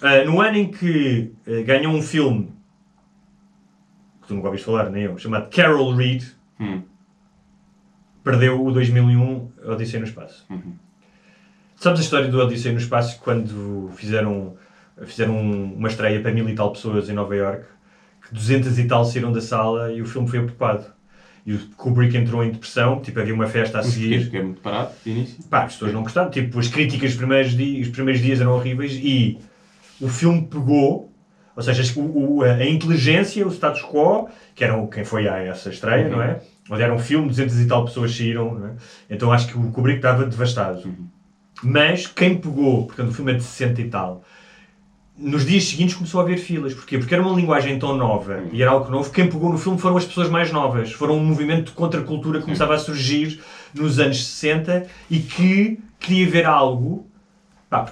Ah, 0.00 0.24
no 0.24 0.40
ano 0.40 0.56
em 0.56 0.70
que 0.70 1.32
ah, 1.46 1.62
ganhou 1.62 1.92
um 1.92 2.00
filme 2.00 2.48
tu 4.30 4.34
nunca 4.36 4.46
ouviste 4.48 4.64
falar, 4.66 4.88
nem 4.90 5.04
eu, 5.04 5.18
chamado 5.18 5.48
Carol 5.50 5.94
Reed, 5.94 6.22
Hum. 6.58 6.82
perdeu 8.22 8.64
o 8.64 8.70
2001 8.72 9.48
Odisseia 9.64 10.00
no 10.00 10.06
Espaço. 10.06 10.44
Uhum. 10.50 10.74
Sabes 11.76 12.00
a 12.00 12.02
história 12.02 12.28
do 12.28 12.38
Odisseia 12.38 12.72
no 12.74 12.80
Espaço 12.80 13.18
quando 13.22 13.90
fizeram, 13.94 14.54
fizeram 15.06 15.38
uma 15.40 15.88
estreia 15.88 16.20
para 16.20 16.32
mil 16.32 16.48
e 16.48 16.54
tal 16.54 16.72
pessoas 16.72 17.08
em 17.08 17.12
Nova 17.14 17.34
York? 17.34 17.64
Que 18.28 18.34
200 18.34 18.78
e 18.78 18.86
tal 18.86 19.04
saíram 19.04 19.32
da 19.32 19.40
sala 19.40 19.90
e 19.92 20.02
o 20.02 20.06
filme 20.06 20.28
foi 20.28 20.38
apropado. 20.40 20.84
e 21.46 21.54
o 21.54 21.68
Kubrick 21.70 22.14
entrou 22.16 22.44
em 22.44 22.50
depressão, 22.50 23.00
tipo, 23.00 23.18
havia 23.18 23.32
uma 23.34 23.46
festa 23.46 23.78
a 23.78 23.82
seguir. 23.82 24.28
É 24.36 24.42
muito 24.42 24.60
parado, 24.60 24.92
de 25.02 25.10
início. 25.10 25.42
Pá, 25.48 25.64
as 25.64 25.72
pessoas 25.72 25.94
não 25.94 26.02
gostaram, 26.02 26.30
tipo, 26.30 26.58
as 26.58 26.68
críticas, 26.68 27.12
os 27.12 27.16
primeiros, 27.16 27.52
dias, 27.56 27.86
os 27.86 27.92
primeiros 27.92 28.20
dias 28.22 28.40
eram 28.42 28.52
horríveis 28.52 28.92
e 28.92 29.38
o 29.98 30.06
filme 30.08 30.46
pegou, 30.46 31.09
ou 31.68 31.74
seja, 31.74 32.00
o- 32.00 32.42
a 32.42 32.64
inteligência, 32.64 33.46
o 33.46 33.50
status 33.52 33.82
quo, 33.82 34.28
que 34.54 34.64
eram 34.64 34.86
quem 34.86 35.04
foi 35.04 35.28
a 35.28 35.38
essa 35.38 35.68
estreia, 35.70 36.06
Uhum. 36.06 36.12
não 36.12 36.22
é? 36.22 36.40
Onde 36.70 36.82
era 36.82 36.94
um 36.94 36.98
filme, 36.98 37.28
200 37.28 37.58
e 37.60 37.66
tal 37.66 37.84
pessoas 37.84 38.16
saíram, 38.16 38.64
é? 38.66 38.70
Então 39.14 39.30
acho 39.32 39.48
que 39.48 39.58
o 39.58 39.70
Kubrick 39.70 39.98
estava 39.98 40.24
devastado. 40.24 40.80
Uhum. 40.86 41.06
Mas 41.62 42.06
quem 42.06 42.36
pegou, 42.38 42.86
portanto 42.86 43.10
o 43.10 43.12
filme 43.12 43.32
é 43.32 43.34
de 43.34 43.42
60 43.42 43.80
e 43.82 43.88
tal, 43.88 44.22
nos 45.18 45.44
dias 45.44 45.64
seguintes 45.64 45.94
começou 45.94 46.20
a 46.20 46.22
haver 46.24 46.38
filas. 46.38 46.72
Porquê? 46.72 46.96
Porque 46.96 47.14
era 47.14 47.22
uma 47.22 47.36
linguagem 47.36 47.78
tão 47.78 47.94
nova 47.94 48.42
e 48.52 48.62
era 48.62 48.70
algo 48.70 48.90
novo. 48.90 49.10
Quem 49.12 49.28
pegou 49.28 49.50
no 49.50 49.58
filme 49.58 49.78
foram 49.78 49.98
as 49.98 50.04
pessoas 50.06 50.30
mais 50.30 50.50
novas. 50.50 50.92
Foram 50.92 51.16
um 51.18 51.24
movimento 51.24 51.66
de 51.66 51.72
contracultura 51.72 52.38
que 52.38 52.44
começava 52.46 52.74
a 52.74 52.78
surgir 52.78 53.38
nos 53.74 53.98
anos 53.98 54.24
60 54.26 54.86
e 55.10 55.18
que 55.18 55.78
queria 55.98 56.26
ver 56.30 56.46
algo. 56.46 57.06
Pá, 57.70 57.86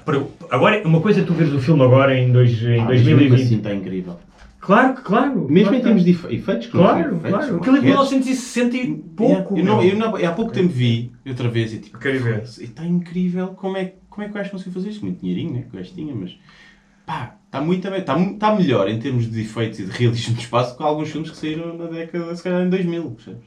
agora, 0.50 0.82
uma 0.86 1.00
coisa 1.00 1.20
é 1.20 1.24
tu 1.24 1.32
veres 1.32 1.52
o 1.52 1.60
filme 1.60 1.82
agora 1.84 2.18
em, 2.18 2.32
dois, 2.32 2.60
em 2.62 2.80
Ah, 2.80 2.84
mas 2.86 3.00
mesmo 3.02 3.16
2020. 3.20 3.40
assim 3.44 3.56
está 3.58 3.72
incrível. 3.72 4.16
Claro, 4.60 4.94
claro. 5.02 5.46
Mesmo 5.48 5.68
claro 5.68 5.76
em 5.76 5.80
termos 5.82 6.04
de 6.04 6.10
efe- 6.10 6.34
efeitos, 6.34 6.66
Claro, 6.66 6.98
efeitos, 7.16 7.20
claro. 7.30 7.56
Aquilo 7.58 7.76
é 7.76 7.80
de 7.80 7.86
maquetes. 7.86 8.10
1960 8.10 8.76
e 8.76 8.94
pouco. 9.16 9.56
Eu, 9.56 9.64
não, 9.64 9.82
eu 9.82 9.96
não- 9.96 10.16
há 10.16 10.32
pouco 10.32 10.50
tempo 10.52 10.68
vi, 10.68 11.12
outra 11.24 11.48
vez, 11.48 11.72
e 11.72 11.78
tipo, 11.78 11.96
Quero 11.98 12.18
ver. 12.22 12.42
está 12.42 12.84
incrível 12.84 13.48
como 13.48 13.76
é, 13.76 13.94
como 14.10 14.22
é 14.24 14.26
que 14.26 14.32
o 14.32 14.34
gajo 14.34 14.50
conseguiu 14.50 14.72
fazer 14.74 14.90
isto? 14.90 15.04
Muito 15.04 15.20
dinheirinho, 15.20 15.52
né? 15.52 15.62
Que 15.62 15.76
o 15.76 15.78
gajo 15.78 15.94
tinha, 15.94 16.12
mas 16.14 16.36
pá, 17.06 17.36
está 17.46 17.60
muito 17.60 17.86
está, 17.88 18.18
está 18.20 18.54
melhor 18.56 18.90
em 18.90 18.98
termos 18.98 19.30
de 19.30 19.40
efeitos 19.42 19.78
e 19.78 19.84
de 19.84 19.92
realismo 19.92 20.34
de 20.34 20.40
espaço 20.42 20.76
que 20.76 20.82
alguns 20.82 21.08
filmes 21.08 21.30
que 21.30 21.36
saíram 21.36 21.78
na 21.78 21.86
década, 21.86 22.34
se 22.34 22.42
calhar 22.42 22.66
em 22.66 22.68
2000, 22.68 23.12
percebes? 23.12 23.42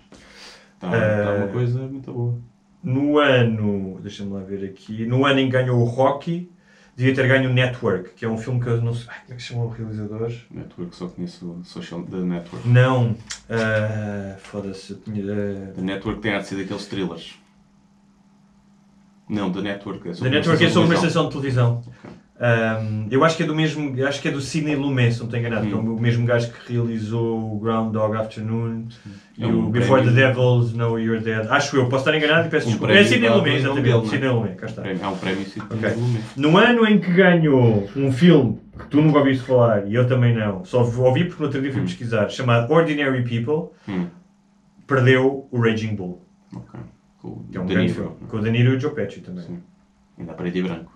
Está, 0.76 0.88
está 0.88 1.34
uma 1.36 1.46
Eh, 1.46 1.50
coisa 1.52 1.80
muito 1.82 2.12
boa. 2.12 2.40
No 2.84 3.20
ano, 3.20 4.00
deixa-me 4.02 4.32
lá 4.34 4.40
ver 4.42 4.66
aqui, 4.66 5.06
no 5.06 5.26
ano 5.26 5.40
em 5.40 5.46
que 5.46 5.52
ganhou 5.52 5.80
o 5.80 5.84
Rocky, 5.84 6.52
devia 6.96 7.14
ter 7.14 7.28
ganho 7.28 7.50
o 7.50 7.54
Network, 7.54 8.12
que 8.16 8.26
é 8.26 8.30
um 8.30 8.38
filme 8.38 8.60
que 8.60 8.68
eu 8.68 8.82
não 8.82 8.94
sei. 8.94 9.08
Ai, 9.10 9.20
como 9.22 9.34
é 9.34 9.36
que 9.36 9.42
se 9.44 9.48
chama 9.50 9.64
o 9.66 9.70
realizador? 9.70 10.32
Network, 10.50 10.96
só 10.96 11.08
conheço 11.08 11.52
o 11.52 11.64
Social 11.64 12.02
The 12.04 12.18
Network. 12.18 12.68
Não. 12.68 13.16
ah, 13.50 14.36
Foda-se, 14.40 14.92
eu 14.94 15.00
tinha. 15.00 15.24
ah, 15.32 15.74
The 15.76 15.82
Network 15.82 16.22
tem 16.22 16.34
a 16.34 16.44
ser 16.44 16.56
daqueles 16.56 16.86
thrillers. 16.88 17.40
Não, 19.30 19.52
The 19.52 19.62
Network 19.62 20.08
é 20.08 20.12
The 20.12 20.16
sobre 20.16 20.30
uma 20.30 20.36
Network 20.36 20.64
é 20.66 20.70
sobre 20.70 20.86
uma 20.88 20.96
estação 20.96 21.26
de 21.26 21.30
televisão. 21.32 21.84
Ahm, 22.44 23.06
eu 23.12 23.24
acho 23.24 23.38
que 23.38 23.44
é 23.44 23.46
do 23.46 23.54
mesmo, 23.54 23.94
acho 24.04 24.20
que 24.20 24.28
é 24.28 24.32
do 24.32 24.42
Sidney 24.42 24.76
Lumet, 24.76 25.12
se 25.14 25.20
não 25.20 25.26
estou 25.28 25.40
enganado, 25.40 25.68
que 25.68 25.74
é 25.74 25.76
o 25.76 26.00
mesmo 26.00 26.26
gajo 26.26 26.52
que 26.52 26.74
realizou 26.74 27.54
o 27.56 27.60
Groundhog 27.60 28.18
Afternoon 28.18 28.88
e 29.38 29.44
É 29.44 29.46
um 29.48 29.68
o 29.68 29.70
Before 29.70 30.02
prémio. 30.02 30.16
the 30.20 30.28
Devils 30.28 30.74
Know 30.74 30.98
You're 31.00 31.22
Dead. 31.24 31.46
Acho 31.52 31.76
eu, 31.78 31.88
posso 31.88 31.98
estar 32.10 32.18
enganado 32.18 32.48
e 32.48 32.50
peço 32.50 32.66
Um 32.68 32.72
desculpa. 32.72 32.94
É 32.94 33.04
Sidney 33.04 33.30
Lumet, 33.30 33.56
exatamente. 33.58 33.84
dele, 33.84 33.96
não 33.98 34.04
é? 34.04 34.08
Sidney 34.08 34.30
Lumet, 34.30 34.56
cá 34.56 34.66
está. 34.66 34.82
Há 35.04 35.10
um 35.10 35.18
prémio 35.18 35.46
Sidney 35.46 35.68
Ok. 35.78 35.90
Lumet. 36.02 36.24
No 36.36 36.58
ano 36.58 36.88
em 36.88 37.00
que 37.00 37.12
ganhou 37.14 37.88
um 37.96 38.12
filme 38.12 38.60
que 38.80 38.86
tu 38.88 39.00
nunca 39.04 39.20
ouviste 39.20 39.44
falar 39.44 39.88
e 39.88 39.94
eu 39.94 40.08
também 40.08 40.34
não, 40.36 40.66
só 40.66 40.82
ouvi 40.84 41.26
porque 41.26 41.40
no 41.40 41.46
outro 41.46 41.62
dia 41.62 41.72
fui 41.72 41.82
Hum. 41.82 41.86
pesquisar, 41.86 42.28
chamado 42.30 42.74
Ordinary 42.74 43.22
People, 43.24 43.70
Hum, 43.88 44.08
perdeu 44.88 45.48
o 45.52 45.62
Raging 45.62 45.94
Bull. 45.96 46.22
ok. 46.56 46.80
Com 47.22 47.28
o 47.28 47.46
é 47.54 47.60
um 47.60 47.66
De 47.68 47.74
grande 47.76 47.94
filme. 47.94 48.12
Com 48.28 48.38
o 48.38 48.42
De 48.42 48.50
Niro 48.50 48.74
e 48.74 48.78
o 48.78 48.80
Joe 48.80 48.96
Pesci 48.96 49.20
também. 49.22 49.44
Sim. 49.44 49.60
Ainda 50.18 50.34
preto 50.34 50.58
e 50.58 50.64
branco. 50.64 50.92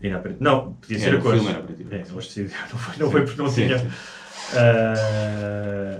Sim. 0.00 0.08
E 0.08 0.10
não, 0.40 0.72
podia 0.74 0.98
ser 0.98 1.06
Era, 1.08 1.16
a 1.16 1.18
o 1.18 1.22
cores. 1.22 1.40
filme 1.42 1.54
era 1.56 1.62
preto 1.64 1.94
É, 1.94 1.98
não 2.72 2.78
foi, 2.78 2.94
não 2.98 3.10
foi 3.10 3.22
porque 3.24 3.42
não 3.42 3.48
Sim, 3.48 3.66
tinha. 3.66 3.78
sim. 3.78 3.86
Ah, 4.54 5.98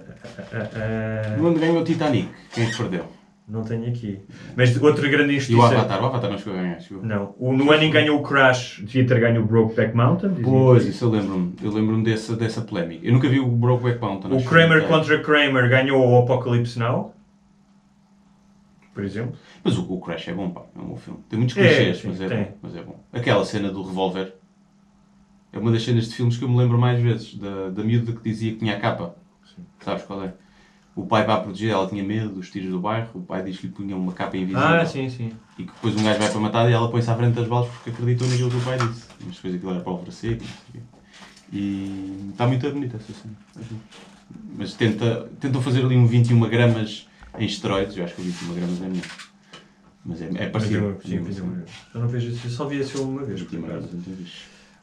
ah, 0.52 1.36
Quando 1.38 1.58
ganhou 1.58 1.80
o 1.80 1.84
Titanic, 1.84 2.28
quem 2.52 2.64
é 2.64 2.70
que 2.70 2.76
perdeu? 2.76 3.06
não 3.48 3.62
tenho 3.62 3.86
aqui. 3.88 4.18
Mas 4.56 4.76
outra 4.82 5.08
grande 5.08 5.32
E 5.32 5.34
o 5.34 5.36
injustiça. 5.36 5.66
Avatar? 5.66 6.02
O 6.02 6.06
Avatar 6.06 6.30
não 6.30 6.36
chegou 6.38 6.58
a 6.58 6.62
ganhar, 6.62 6.80
chegou. 6.80 7.04
Não. 7.04 7.32
O, 7.38 7.52
no 7.52 7.70
ano 7.70 7.84
em 7.84 7.86
que 7.86 7.92
ganhou 7.92 8.18
o 8.18 8.22
Crash, 8.22 8.80
devia 8.84 9.06
ter 9.06 9.20
ganho 9.20 9.40
o 9.42 9.46
Brokeback 9.46 9.94
Mountain. 9.96 10.34
Pois, 10.42 10.84
isso 10.84 11.04
eu 11.04 11.10
lembro-me. 11.10 11.54
Eu 11.62 11.70
lembro-me 11.70 12.02
dessa, 12.02 12.34
dessa 12.34 12.60
polémica. 12.60 13.06
Eu 13.06 13.12
nunca 13.12 13.28
vi 13.28 13.38
o 13.38 13.46
Brokeback 13.46 14.00
Mountain. 14.00 14.36
O 14.36 14.42
Kramer 14.44 14.88
contra 14.88 15.20
Kramer 15.22 15.68
ganhou 15.68 16.04
o 16.04 16.18
Apocalypse 16.22 16.76
Now. 16.78 17.14
Por 18.96 19.04
exemplo. 19.04 19.36
Mas 19.62 19.76
o, 19.76 19.92
o 19.92 20.00
Crash 20.00 20.28
é 20.28 20.32
bom, 20.32 20.48
pá. 20.48 20.62
É 20.74 20.78
um 20.80 20.86
bom 20.86 20.96
filme. 20.96 21.20
Tem 21.28 21.38
muitos 21.38 21.54
É, 21.58 21.60
clichês, 21.60 21.98
sim, 21.98 22.08
mas, 22.08 22.20
é 22.22 22.28
tem. 22.28 22.44
bom, 22.44 22.58
mas 22.62 22.76
é 22.76 22.82
bom. 22.82 22.98
Aquela 23.12 23.44
cena 23.44 23.70
do 23.70 23.82
revólver 23.82 24.32
é 25.52 25.58
uma 25.58 25.70
das 25.70 25.82
cenas 25.82 26.08
de 26.08 26.14
filmes 26.14 26.38
que 26.38 26.44
eu 26.44 26.48
me 26.48 26.56
lembro 26.56 26.78
mais 26.78 26.98
vezes. 27.02 27.34
Da, 27.34 27.68
da 27.68 27.84
miúda 27.84 28.12
que 28.12 28.22
dizia 28.22 28.52
que 28.52 28.58
tinha 28.60 28.74
a 28.74 28.80
capa. 28.80 29.14
Sabes 29.84 30.02
qual 30.04 30.24
é? 30.24 30.32
O 30.94 31.04
pai 31.04 31.26
vai 31.26 31.36
a 31.36 31.40
proteger, 31.40 31.72
ela 31.72 31.86
tinha 31.86 32.02
medo 32.02 32.30
dos 32.30 32.50
tiros 32.50 32.70
do 32.70 32.80
bairro. 32.80 33.10
O 33.14 33.20
pai 33.20 33.42
diz 33.42 33.58
que 33.58 33.66
lhe 33.66 33.72
punha 33.74 33.94
uma 33.94 34.14
capa 34.14 34.34
invisível. 34.38 34.66
Ah, 34.66 34.86
sim, 34.86 35.10
sim. 35.10 35.30
E 35.58 35.64
que 35.64 35.72
depois 35.72 35.94
um 35.94 36.02
gajo 36.02 36.18
vai 36.18 36.30
para 36.30 36.40
matar 36.40 36.70
e 36.70 36.72
ela 36.72 36.90
põe-se 36.90 37.10
à 37.10 37.14
frente 37.14 37.34
das 37.34 37.46
balas 37.46 37.68
porque 37.68 37.90
acreditou 37.90 38.26
naquilo 38.26 38.50
que 38.50 38.56
o 38.56 38.60
pai 38.62 38.78
disse. 38.78 39.08
Mas 39.26 39.36
depois 39.36 39.54
aquilo 39.56 39.70
era 39.72 39.80
pólvora 39.80 40.10
seca. 40.10 40.42
e 40.42 40.46
não 40.46 40.46
sei 40.46 40.56
o 40.70 40.72
quê. 40.72 40.80
E 41.52 42.30
está 42.30 42.46
muito 42.46 42.70
bonita 42.70 42.96
essa 42.96 43.12
cena. 43.12 43.34
Mas 44.56 44.72
tenta, 44.72 45.28
tentam 45.38 45.60
fazer 45.60 45.84
ali 45.84 45.96
um 45.96 46.06
21 46.06 46.40
gramas 46.48 47.06
em 47.38 47.46
esteroides. 47.46 47.96
Eu 47.96 48.04
acho 48.04 48.14
que 48.14 48.20
o 48.20 48.24
21 48.24 48.54
gramas 48.54 48.82
é 48.82 48.88
melhor. 48.88 49.06
Mas 50.04 50.22
é, 50.22 50.26
é 50.26 50.30
Mas 50.30 50.50
parecido. 50.50 50.84
eu, 50.84 51.00
sim, 51.00 51.18
uma 51.18 51.54
vez. 51.56 51.70
Eu 51.94 52.00
não 52.00 52.08
vejo 52.08 52.30
esse, 52.30 52.44
eu 52.44 52.50
só 52.50 52.66
vi 52.66 52.78
esse 52.78 52.92
filme 52.92 53.10
uma 53.10 53.24
vez, 53.24 53.42
por 53.42 53.50
21 53.50 53.66
acaso. 53.66 53.88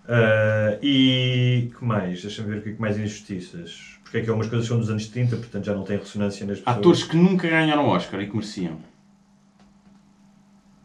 Ah, 0.08 0.78
e 0.82 1.72
que 1.78 1.86
mais? 1.86 2.22
Deixa-me 2.22 2.50
ver 2.50 2.58
o 2.58 2.62
que 2.62 2.70
é 2.70 2.74
que 2.74 2.82
mais 2.82 2.98
injustiças. 2.98 4.00
Porque 4.04 4.18
é 4.18 4.22
que 4.22 4.30
algumas 4.30 4.50
coisas 4.50 4.68
são 4.68 4.78
dos 4.78 4.90
anos 4.90 5.08
30, 5.08 5.38
portanto 5.38 5.66
já 5.66 5.74
não 5.74 5.84
tem 5.84 5.98
ressonância 5.98 6.46
nas 6.46 6.60
pessoas. 6.60 6.78
Atores 6.78 7.04
que 7.04 7.16
nunca 7.16 7.48
ganharam 7.50 7.88
Oscar 7.88 8.22
e 8.22 8.28
que 8.28 8.36
mereciam. 8.36 8.78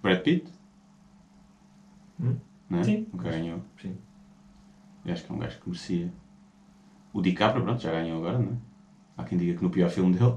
Brad 0.02 0.20
Pitt? 0.20 0.46
Hum? 2.20 2.36
Não 2.70 2.78
é? 2.78 2.84
Sim. 2.84 3.06
Nunca 3.12 3.30
ganhou. 3.30 3.60
Sim. 3.82 3.96
Eu 5.04 5.12
acho 5.12 5.24
que 5.24 5.32
é 5.32 5.34
um 5.34 5.38
gajo 5.38 5.58
que 5.58 5.68
merecia. 5.68 6.12
O 7.12 7.20
DiCaprio, 7.20 7.64
pronto, 7.64 7.82
já 7.82 7.90
ganhou 7.90 8.18
agora, 8.18 8.38
não 8.38 8.52
é? 8.52 8.56
Há 9.16 9.24
quem 9.24 9.36
diga 9.36 9.58
que 9.58 9.64
no 9.64 9.70
pior 9.70 9.90
filme 9.90 10.16
dele. 10.16 10.36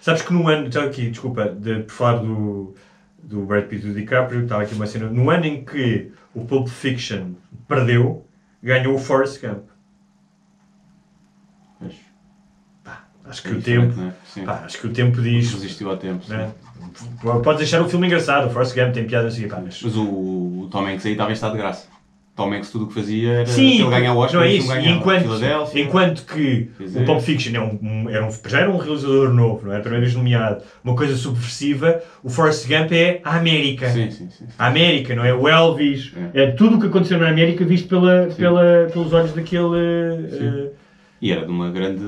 Sabes 0.00 0.22
que 0.22 0.32
no 0.32 0.48
ano, 0.48 0.70
já 0.70 0.84
aqui, 0.84 1.10
desculpa, 1.10 1.48
de, 1.48 1.82
por 1.82 1.92
falar 1.92 2.18
do, 2.18 2.74
do 3.22 3.44
Brad 3.44 3.66
Pitt 3.66 3.86
e 3.86 3.88
do 3.88 3.94
DiCaprio, 3.94 4.42
estava 4.42 4.62
aqui 4.62 4.74
uma 4.74 4.86
cena. 4.86 5.08
No 5.08 5.30
ano 5.30 5.44
em 5.44 5.64
que 5.64 6.12
o 6.34 6.44
Pulp 6.44 6.68
Fiction 6.68 7.32
perdeu, 7.68 8.26
ganhou 8.62 8.94
o 8.94 8.98
Forrest 8.98 9.40
Gump. 9.40 9.64
Pois, 11.78 11.94
Acho 13.24 13.42
que 13.42 13.48
é 13.48 13.52
o 13.52 13.62
tempo. 13.62 14.00
é? 14.00 14.12
Sim. 14.26 14.44
Pá, 14.44 14.62
acho 14.64 14.78
que 14.78 14.86
o 14.86 14.92
tempo 14.92 15.22
diz. 15.22 15.52
Resistiu 15.52 15.90
ao 15.90 15.96
tempo. 15.96 16.24
Né? 16.28 16.52
Podes 17.42 17.58
deixar 17.58 17.80
o 17.80 17.88
filme 17.88 18.06
engraçado, 18.06 18.48
o 18.48 18.50
Forrest 18.50 18.74
Gump 18.74 18.92
tem 18.92 19.06
piada 19.06 19.28
assim, 19.28 19.46
pá, 19.46 19.60
mas... 19.62 19.80
Mas 19.82 19.96
o, 19.96 20.02
o 20.02 20.68
Tom 20.70 20.86
Hanks 20.86 21.06
aí 21.06 21.12
estava 21.12 21.30
em 21.30 21.34
estado 21.34 21.52
de 21.52 21.58
graça. 21.58 21.86
Tom 22.34 22.50
Hanks 22.54 22.70
tudo 22.70 22.84
o 22.86 22.88
que 22.88 22.94
fazia 22.94 23.30
era 23.30 23.46
Sim, 23.46 23.82
ele 23.82 23.90
ganhar 23.90 24.14
o 24.14 24.18
Oscar 24.18 24.40
não 24.40 24.46
é 24.46 24.54
isso. 24.54 24.68
ganhava. 24.68 24.88
enquanto, 24.88 25.78
enquanto 25.78 26.24
que 26.24 26.70
o 26.80 27.04
Pulp 27.04 27.20
Fiction 27.20 27.54
é 27.54 27.60
um, 27.60 27.78
um- 27.82 28.08
era 28.10 28.26
um, 28.26 28.30
já 28.48 28.60
era 28.60 28.70
um 28.70 28.78
realizador 28.78 29.34
novo, 29.34 29.66
não 29.66 29.74
é? 29.74 29.76
A 29.76 29.80
primeira 29.80 30.02
vez 30.04 30.16
nomeado, 30.16 30.62
uma 30.82 30.96
coisa 30.96 31.14
subversiva, 31.14 32.00
o 32.24 32.30
Forrest 32.30 32.66
Gump 32.66 32.90
é 32.92 33.20
a 33.22 33.36
América. 33.36 33.90
Sim, 33.90 34.10
sim, 34.10 34.30
sim. 34.30 34.46
A 34.58 34.68
América, 34.68 35.14
não 35.14 35.24
é? 35.26 35.34
O 35.34 35.46
Elvis, 35.46 36.10
É. 36.32 36.44
é, 36.44 36.50
tudo 36.52 36.76
o 36.76 36.80
que 36.80 36.86
aconteceu 36.86 37.18
na 37.18 37.28
América 37.28 37.66
visto 37.66 37.86
pela, 37.86 38.30
Sim. 38.30 38.36
pela, 38.36 38.88
pelos 38.90 39.12
olhos 39.12 39.32
daquele. 39.34 39.76
Eh, 40.32 40.70
E 41.20 41.30
era 41.32 41.44
de 41.44 41.50
uma 41.52 41.70
grande 41.70 42.02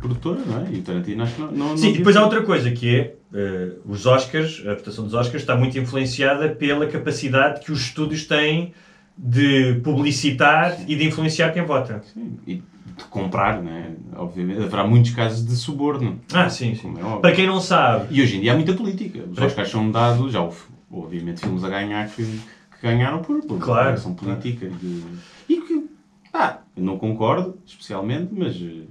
produtora, 0.00 0.40
não 0.44 0.66
é? 0.66 0.70
E 0.72 0.78
o 0.78 0.82
Tarantino 0.82 1.22
acho 1.22 1.34
que 1.34 1.40
não. 1.40 1.52
não 1.52 1.76
Sim, 1.76 1.86
não 1.90 1.96
depois 1.98 2.16
há 2.16 2.22
outra 2.24 2.42
coisa 2.42 2.70
que 2.72 2.96
é 2.96 3.14
eh, 3.34 3.68
os 3.86 4.04
Oscars, 4.04 4.62
a 4.66 4.74
votação 4.74 5.04
dos 5.04 5.14
Oscars 5.14 5.42
está 5.42 5.56
muito 5.56 5.78
influenciada 5.78 6.48
pela 6.48 6.86
capacidade 6.86 7.60
que 7.64 7.70
os 7.72 7.80
estúdios 7.80 8.26
têm 8.26 8.72
de 9.20 9.80
publicitar 9.82 10.78
e 10.86 10.94
de 10.94 11.04
influenciar 11.06 11.52
quem 11.52 11.64
vota. 11.64 12.02
Sim, 12.14 12.38
e 12.46 12.54
de 12.56 13.04
comprar, 13.10 13.60
não 13.60 13.70
é? 13.70 13.90
Obviamente. 14.16 14.62
Haverá 14.62 14.86
muitos 14.86 15.10
casos 15.10 15.44
de 15.44 15.56
suborno. 15.56 16.20
Ah, 16.32 16.48
sim, 16.48 16.74
sim. 16.76 16.94
É. 16.96 17.20
Para 17.20 17.32
quem 17.34 17.46
não 17.46 17.60
sabe, 17.60 18.14
E 18.14 18.22
hoje 18.22 18.36
em 18.36 18.40
dia 18.40 18.52
há 18.52 18.54
muita 18.54 18.72
política. 18.74 19.24
Os 19.30 19.36
Oscars 19.38 19.68
são 19.70 19.90
dados, 19.90 20.32
já 20.32 20.40
houve, 20.40 20.58
obviamente, 20.90 21.40
filmes 21.40 21.64
a 21.64 21.68
ganhar 21.68 22.08
que, 22.08 22.22
que 22.22 22.82
ganharam 22.82 23.20
por, 23.20 23.40
por 23.44 23.58
Claro, 23.58 23.98
são 23.98 24.14
política. 24.14 24.68
de- 24.68 25.02
E 25.48 25.56
que, 25.62 25.84
ah, 26.32 26.58
eu 26.76 26.82
não 26.84 26.96
concordo, 26.96 27.58
especialmente, 27.66 28.32
mas 28.32 28.54
eh, 28.54 28.84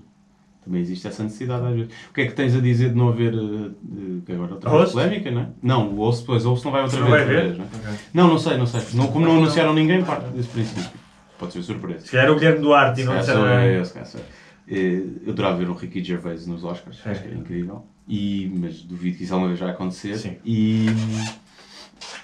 também 0.67 0.82
existe 0.82 1.08
essa 1.08 1.23
necessidade 1.23 1.65
às 1.65 1.73
vezes. 1.75 1.91
O 2.10 2.13
que 2.13 2.21
é 2.21 2.27
que 2.27 2.34
tens 2.34 2.56
a 2.56 2.60
dizer 2.60 2.89
de 2.89 2.95
não 2.95 3.10
haver, 3.10 3.34
eh, 3.34 3.69
de- 3.82 4.21
que 4.25 4.32
agora 4.34 4.53
outra 4.53 4.69
vez 4.69 4.91
polémica, 4.91 5.32
não 5.32 5.41
é? 5.41 5.47
Não, 5.63 5.89
o 5.89 5.95
Host, 5.95 6.25
pois, 6.25 6.45
o 6.45 6.53
não 6.53 6.71
vai 6.71 6.84
outra 6.84 6.99
não 6.99 7.08
vez. 7.10 7.25
vai 7.27 7.36
outra 7.36 7.41
vez, 7.43 7.58
não, 7.58 7.65
é? 7.65 7.67
Ok. 7.91 7.99
não, 8.13 8.27
não 8.27 8.38
sei, 8.38 8.58
não 8.58 8.65
sei. 8.67 8.82
Não, 8.93 9.08
como 9.08 9.25
não 9.25 9.38
anunciaram 9.38 9.73
ninguém, 9.73 10.03
parte 10.03 10.27
desse 10.30 10.49
princípio. 10.49 10.99
Pode 11.39 11.53
ser 11.53 11.63
surpresa. 11.63 12.06
Se 12.06 12.12
calhar 12.12 12.30
o 12.32 12.36
Guilherme 12.36 12.60
Duarte 12.62 13.01
e 13.01 13.03
não 13.03 13.17
disseram 13.17 13.45
eu, 13.47 13.86
se 13.86 13.93
calhar 13.93 14.08
sou 14.08 14.19
eu. 14.21 14.25
Eh, 14.69 15.03
Eu 15.25 15.32
adorava 15.34 15.58
ver 15.58 15.69
o 15.69 15.73
Ricky 15.73 16.03
Gervais 16.03 16.45
nos 16.45 16.63
Oscars, 16.63 16.99
acho 17.06 17.21
que 17.21 17.27
era 17.30 17.38
incrível. 17.38 17.86
E, 18.08 18.51
mas 18.60 18.82
duvido 18.82 19.17
que 19.17 19.23
isso 19.23 19.34
alguma 19.34 19.49
vez 19.49 19.60
vai 19.60 19.69
acontecer. 19.69 20.17
Sim. 20.17 20.38
E 20.45 20.88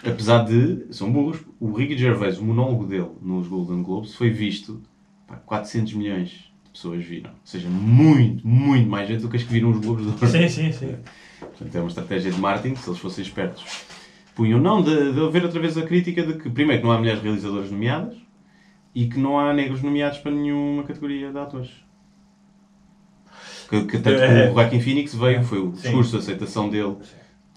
apesar 0.05 0.43
de, 0.45 0.85
são 0.91 1.11
burros, 1.11 1.39
o 1.59 1.71
Ricky 1.73 1.97
Gervais, 1.97 2.37
o 2.39 2.43
monólogo 2.43 2.85
dele 2.85 3.09
nos 3.21 3.47
Golden 3.47 3.81
Globes 3.83 4.15
foi 4.15 4.29
visto 4.29 4.81
pá, 5.27 5.35
400 5.37 5.93
milhões 5.93 6.51
pessoas 6.73 7.03
viram. 7.05 7.29
Ou 7.29 7.35
seja, 7.45 7.69
muito, 7.69 8.45
muito 8.45 8.89
mais 8.89 9.07
gente 9.07 9.21
do 9.21 9.29
que 9.29 9.37
as 9.37 9.43
que 9.43 9.51
viram 9.53 9.69
os 9.71 9.79
Globos 9.79 10.03
de 10.03 10.09
Ouro. 10.11 10.27
Sim, 10.27 10.47
sim, 10.49 10.71
sim. 10.71 10.95
Portanto, 11.39 11.75
é 11.75 11.79
uma 11.79 11.87
estratégia 11.87 12.31
de 12.31 12.39
marketing, 12.39 12.75
se 12.75 12.89
eles 12.89 12.99
fossem 12.99 13.23
espertos. 13.23 13.63
Punham, 14.35 14.59
não, 14.59 14.81
de, 14.81 15.13
de 15.13 15.19
haver 15.23 15.43
outra 15.43 15.59
vez 15.59 15.77
a 15.77 15.83
crítica 15.83 16.23
de 16.25 16.33
que, 16.33 16.49
primeiro, 16.49 16.81
que 16.81 16.87
não 16.87 16.93
há 16.93 16.97
mulheres 16.97 17.21
realizadoras 17.21 17.69
nomeadas 17.69 18.15
e 18.95 19.05
que 19.07 19.19
não 19.19 19.39
há 19.39 19.53
negros 19.53 19.81
nomeados 19.83 20.17
para 20.19 20.31
nenhuma 20.31 20.83
categoria 20.83 21.31
de 21.31 21.37
atores. 21.37 21.69
Que, 23.69 23.81
que 23.85 23.97
tanto 23.99 24.17
que 24.17 24.23
É. 24.23 24.49
o 24.49 24.53
Joaquin 24.53 24.81
Phoenix 24.81 25.15
veio, 25.15 25.43
foi 25.43 25.59
o 25.59 25.75
Sim. 25.75 25.81
discurso 25.83 26.11
de 26.11 26.17
aceitação 26.17 26.69
dele. 26.69 26.95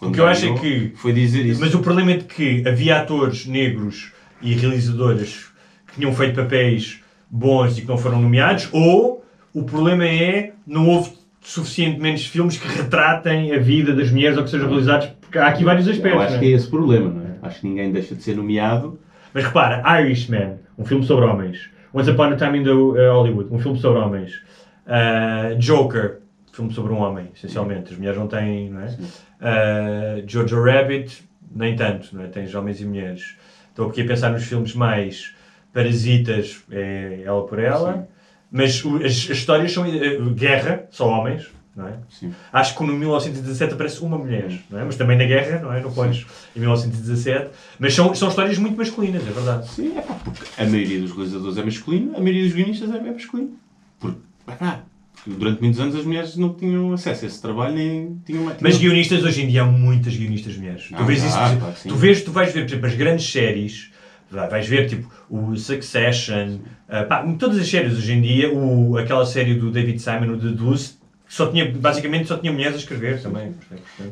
O 0.01 0.11
que 0.13 0.21
eu 0.21 0.27
acho 0.27 0.47
é 0.47 0.59
que- 0.59 0.93
Foi 0.97 1.13
dizer 1.13 1.45
isso. 1.47 1.61
Mas 1.61 1.75
o 1.75 1.81
problema 1.81 2.13
é 2.13 2.17
de 2.19 2.25
que 2.25 2.67
havia 2.67 3.01
atores 3.01 3.47
negros 3.47 4.13
e 4.43 4.53
realizadoras 4.55 5.47
que 5.87 5.95
tinham 5.95 6.13
feito 6.15 6.35
papéis 6.37 7.01
bons 7.37 7.77
e 7.77 7.83
que 7.83 7.89
não 7.89 7.99
foram 7.99 8.21
nomeados, 8.21 8.69
ou 8.73 9.25
o 9.53 9.63
problema 9.65 10.07
é 10.07 10.53
não 10.67 10.89
houve 10.89 11.13
suficientemente 11.41 12.29
filmes 12.29 12.59
que 12.59 12.67
retratem 12.67 13.53
a 13.53 13.59
vida 13.59 13.95
das 13.95 14.11
mulheres 14.11 14.37
ou 14.37 14.45
que 14.45 14.51
sejam 14.51 14.69
realizados, 14.69 15.09
porque 15.21 15.39
há 15.39 15.47
aqui 15.47 15.65
vários 15.65 15.87
aspectos. 15.87 16.13
Eu 16.13 16.21
acho 16.21 16.35
é? 16.37 16.39
que 16.39 16.45
é 16.47 16.49
esse 16.51 16.67
o 16.67 16.71
problema, 16.71 17.11
não 17.11 17.23
é? 17.23 17.37
Acho 17.43 17.61
que 17.61 17.69
ninguém 17.69 17.93
deixa 17.93 18.15
de 18.15 18.23
ser 18.23 18.37
nomeado. 18.37 18.99
Mas 19.33 19.45
repara, 19.45 20.01
Irishman, 20.01 20.57
um 20.79 20.85
filme 20.85 21.05
sobre 21.05 21.27
homens. 21.27 21.71
Once 21.95 22.11
Upon 22.11 22.25
a 22.25 22.37
Time 22.37 22.59
in 22.59 22.65
the 22.65 22.73
uh, 22.73 23.13
Hollywood, 23.13 23.49
um 23.53 23.59
filme 23.59 23.79
sobre 23.79 24.01
homens. 24.01 24.33
Uh, 24.87 25.57
Joker, 25.59 26.21
filme 26.53 26.73
sobre 26.73 26.93
um 26.93 26.99
homem, 26.99 27.29
essencialmente. 27.35 27.93
As 27.93 27.99
mulheres 27.99 28.19
não 28.19 28.27
têm, 28.27 28.71
não 28.71 28.81
é? 28.81 28.89
Uh, 28.89 30.25
Jojo 30.27 30.63
Rabbit, 30.63 31.23
nem 31.55 31.77
tanto, 31.77 32.15
não 32.17 32.25
é? 32.25 32.27
Tens 32.29 32.55
homens 32.55 32.81
e 32.81 32.87
mulheres. 32.87 33.37
Estou 33.69 33.89
aqui 33.89 34.03
a 34.03 34.07
pensar 34.07 34.31
nos 34.31 34.45
filmes 34.45 34.75
mais 34.75 35.36
parasitas, 35.77 36.63
é 36.71 37.21
ela 37.25 37.47
por 37.47 37.59
ela. 37.59 38.09
Mas 38.51 38.83
o- 38.85 38.97
as, 38.97 39.05
as 39.05 39.31
histórias 39.31 39.73
são 39.73 39.85
uh, 39.87 40.31
guerra, 40.35 40.87
só 40.91 41.07
homens, 41.09 41.47
não 41.77 41.87
é? 41.89 41.95
Sim. 42.09 42.33
Acho 42.53 42.77
que 42.77 42.83
no 42.85 42.95
1917 42.95 43.75
aparece 43.75 44.01
uma 44.03 44.17
mulher, 44.17 44.51
não 44.71 44.79
é? 44.81 44.85
Mas 44.85 44.97
também 44.97 45.19
na 45.19 45.25
guerra, 45.25 45.61
não 45.61 45.73
é? 45.73 45.83
Não 45.83 45.93
pões 45.93 46.25
em 46.55 46.61
1917. 46.61 47.51
Mas 47.79 47.93
são, 47.95 48.15
são 48.15 48.29
histórias 48.29 48.57
muito 48.59 48.77
masculinas, 48.79 49.23
é 49.27 49.31
verdade. 49.31 49.69
Sim, 49.69 49.97
é 49.99 50.01
pá, 50.01 50.15
porque 50.25 50.45
a 50.57 50.65
maioria 50.65 51.01
dos 51.01 51.13
realizadores 51.13 51.59
é 51.59 51.65
masculino, 51.65 52.17
a 52.17 52.21
maioria 52.21 52.45
dos 52.45 52.53
guionistas 52.55 52.91
é, 52.95 53.01
masculino. 53.13 53.51
Porque, 54.01 54.19
é 54.49 54.53
pá, 54.53 54.81
durante 55.27 55.61
muitos 55.61 55.81
anos 55.81 55.97
as 55.97 56.05
mulheres 56.07 56.37
não 56.37 56.55
tinham 56.55 56.93
acesso 56.93 57.25
a 57.25 57.29
esse 57.29 57.43
trabalho, 57.43 57.75
nem 57.75 58.17
tinham... 58.25 58.45
Mas 58.61 58.79
guionistas 58.79 59.23
hoje 59.25 59.43
em 59.43 59.49
dia 59.49 59.63
há 59.63 59.67
muitas 59.67 60.17
guionistas 60.17 60.57
mulheres. 60.57 60.85
tu 60.89 60.95
Ah, 60.97 61.03
vês 61.03 61.23
isso, 61.23 61.37
por 61.37 61.43
exemplo, 61.45 61.61
claro 61.61 61.75
que 61.75 61.81
sim. 61.81 61.89
tu 61.89 61.97
vês, 61.97 62.23
tu 62.23 62.31
vais 62.33 62.53
ver, 62.55 62.61
por 62.63 62.69
exemplo, 62.71 62.87
as 62.87 62.95
grandes 62.95 63.31
séries, 63.31 63.91
vais 64.31 64.67
ver 64.67 64.89
tipo 64.89 65.11
o 65.31 65.57
Succession, 65.57 66.59
ah, 66.89 67.05
pá, 67.05 67.23
todas 67.39 67.59
as 67.59 67.69
séries 67.69 67.97
hoje 67.97 68.13
em 68.13 68.21
dia, 68.21 68.53
o, 68.53 68.97
aquela 68.97 69.25
série 69.27 69.55
do 69.55 69.71
David 69.71 70.01
Simon, 70.01 70.35
o 70.35 70.39
The 70.39 70.49
Deuce, 70.49 70.97
só 71.29 71.51
tinha, 71.51 71.71
basicamente 71.71 72.29
só 72.29 72.37
tinha 72.39 72.53
mulheres 72.53 72.77
a 72.77 72.79
escrever 72.79 73.21
também. 73.21 73.55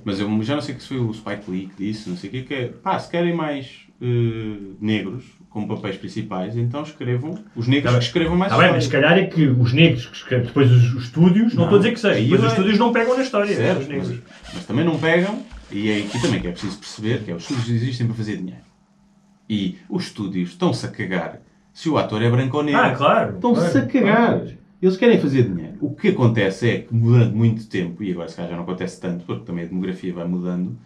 Mas 0.05 0.19
eu 0.19 0.43
já 0.43 0.55
não 0.55 0.63
sei 0.63 0.75
que 0.75 0.83
se 0.83 0.89
foi 0.89 0.99
o 0.99 1.13
Spike 1.13 1.51
Lee 1.51 1.69
que 1.69 1.85
disse, 1.87 2.09
não 2.11 2.17
sei 2.17 2.29
o 2.29 2.33
que, 2.33 2.43
que 2.43 2.55
é, 2.55 2.67
pá, 2.69 2.99
se 2.99 3.09
querem 3.09 3.33
mais 3.35 3.85
eh, 4.03 4.57
negros 4.81 5.25
como 5.49 5.69
papéis 5.69 5.97
principais, 5.97 6.57
então 6.57 6.83
escrevam, 6.83 7.39
os 7.55 7.69
negros 7.69 7.93
Tá 7.93 7.99
que 8.01 8.05
escrevam 8.07 8.37
mais 8.37 8.51
Está 8.51 8.65
bem, 8.65 8.73
mas 8.73 8.85
se 8.85 8.91
calhar 8.91 9.17
é 9.17 9.27
que 9.27 9.47
os 9.47 9.73
negros 9.73 10.07
que 10.07 10.17
escrevem, 10.17 10.47
depois 10.49 10.71
os, 10.71 10.95
os 10.95 11.05
estúdios, 11.05 11.55
não, 11.55 11.61
Não. 11.61 11.65
estou 11.65 11.77
a 11.77 11.79
dizer 11.79 11.93
que 11.93 12.01
seja, 12.01 12.21
depois 12.21 12.41
os 12.41 12.47
é- 12.47 12.51
estúdios 12.51 12.79
não 12.79 12.93
pegam 12.93 13.17
na 13.17 13.23
história, 13.23 13.55
Certo, 13.55 13.89
mas, 13.89 14.21
mas 14.53 14.67
também 14.67 14.85
não 14.85 14.99
pegam, 14.99 15.41
e 15.71 15.91
é 15.91 15.99
aqui 15.99 16.21
também 16.21 16.41
que 16.41 16.49
é 16.49 16.51
preciso 16.51 16.79
perceber, 16.79 17.23
que 17.23 17.31
é, 17.31 17.35
os 17.37 17.43
estúdios 17.49 17.69
existem 17.71 18.07
para 18.09 18.17
fazer 18.17 18.37
dinheiro. 18.39 18.63
E 19.49 19.79
os 19.89 20.05
estúdios 20.05 20.51
estão-se 20.51 20.87
a 20.87 20.91
cagar 20.91 21.41
se 21.73 21.89
o 21.89 21.99
ator 21.99 22.23
é 22.23 22.31
branco 22.31 22.57
ou 22.57 22.63
negro. 22.63 22.81
Ah, 22.81 22.95
claro. 22.95 23.35
Estão-se 23.35 23.73
claro, 23.73 23.79
a 23.79 23.91
cagar. 23.91 24.39
claro. 24.41 24.59
Eles 24.81 24.97
querem 24.97 25.19
fazer 25.19 25.45
dinheiro. 25.45 25.79
O 25.81 25.95
que 25.95 26.09
acontece 26.09 26.69
é 26.69 26.79
que 26.81 26.95
durante 26.95 27.35
muito 27.35 27.67
tempo, 27.67 28.03
e 28.03 28.13
agora 28.13 28.29
se 28.29 28.37
calhar 28.37 28.51
já 28.51 28.57
não 28.57 28.65
acontece 28.65 29.01
tanto, 29.01 29.25
porque 29.25 29.45
também 29.45 29.65
a 29.65 29.69
demografia 29.69 30.13
vai 30.13 30.27
mudando, 30.27 30.77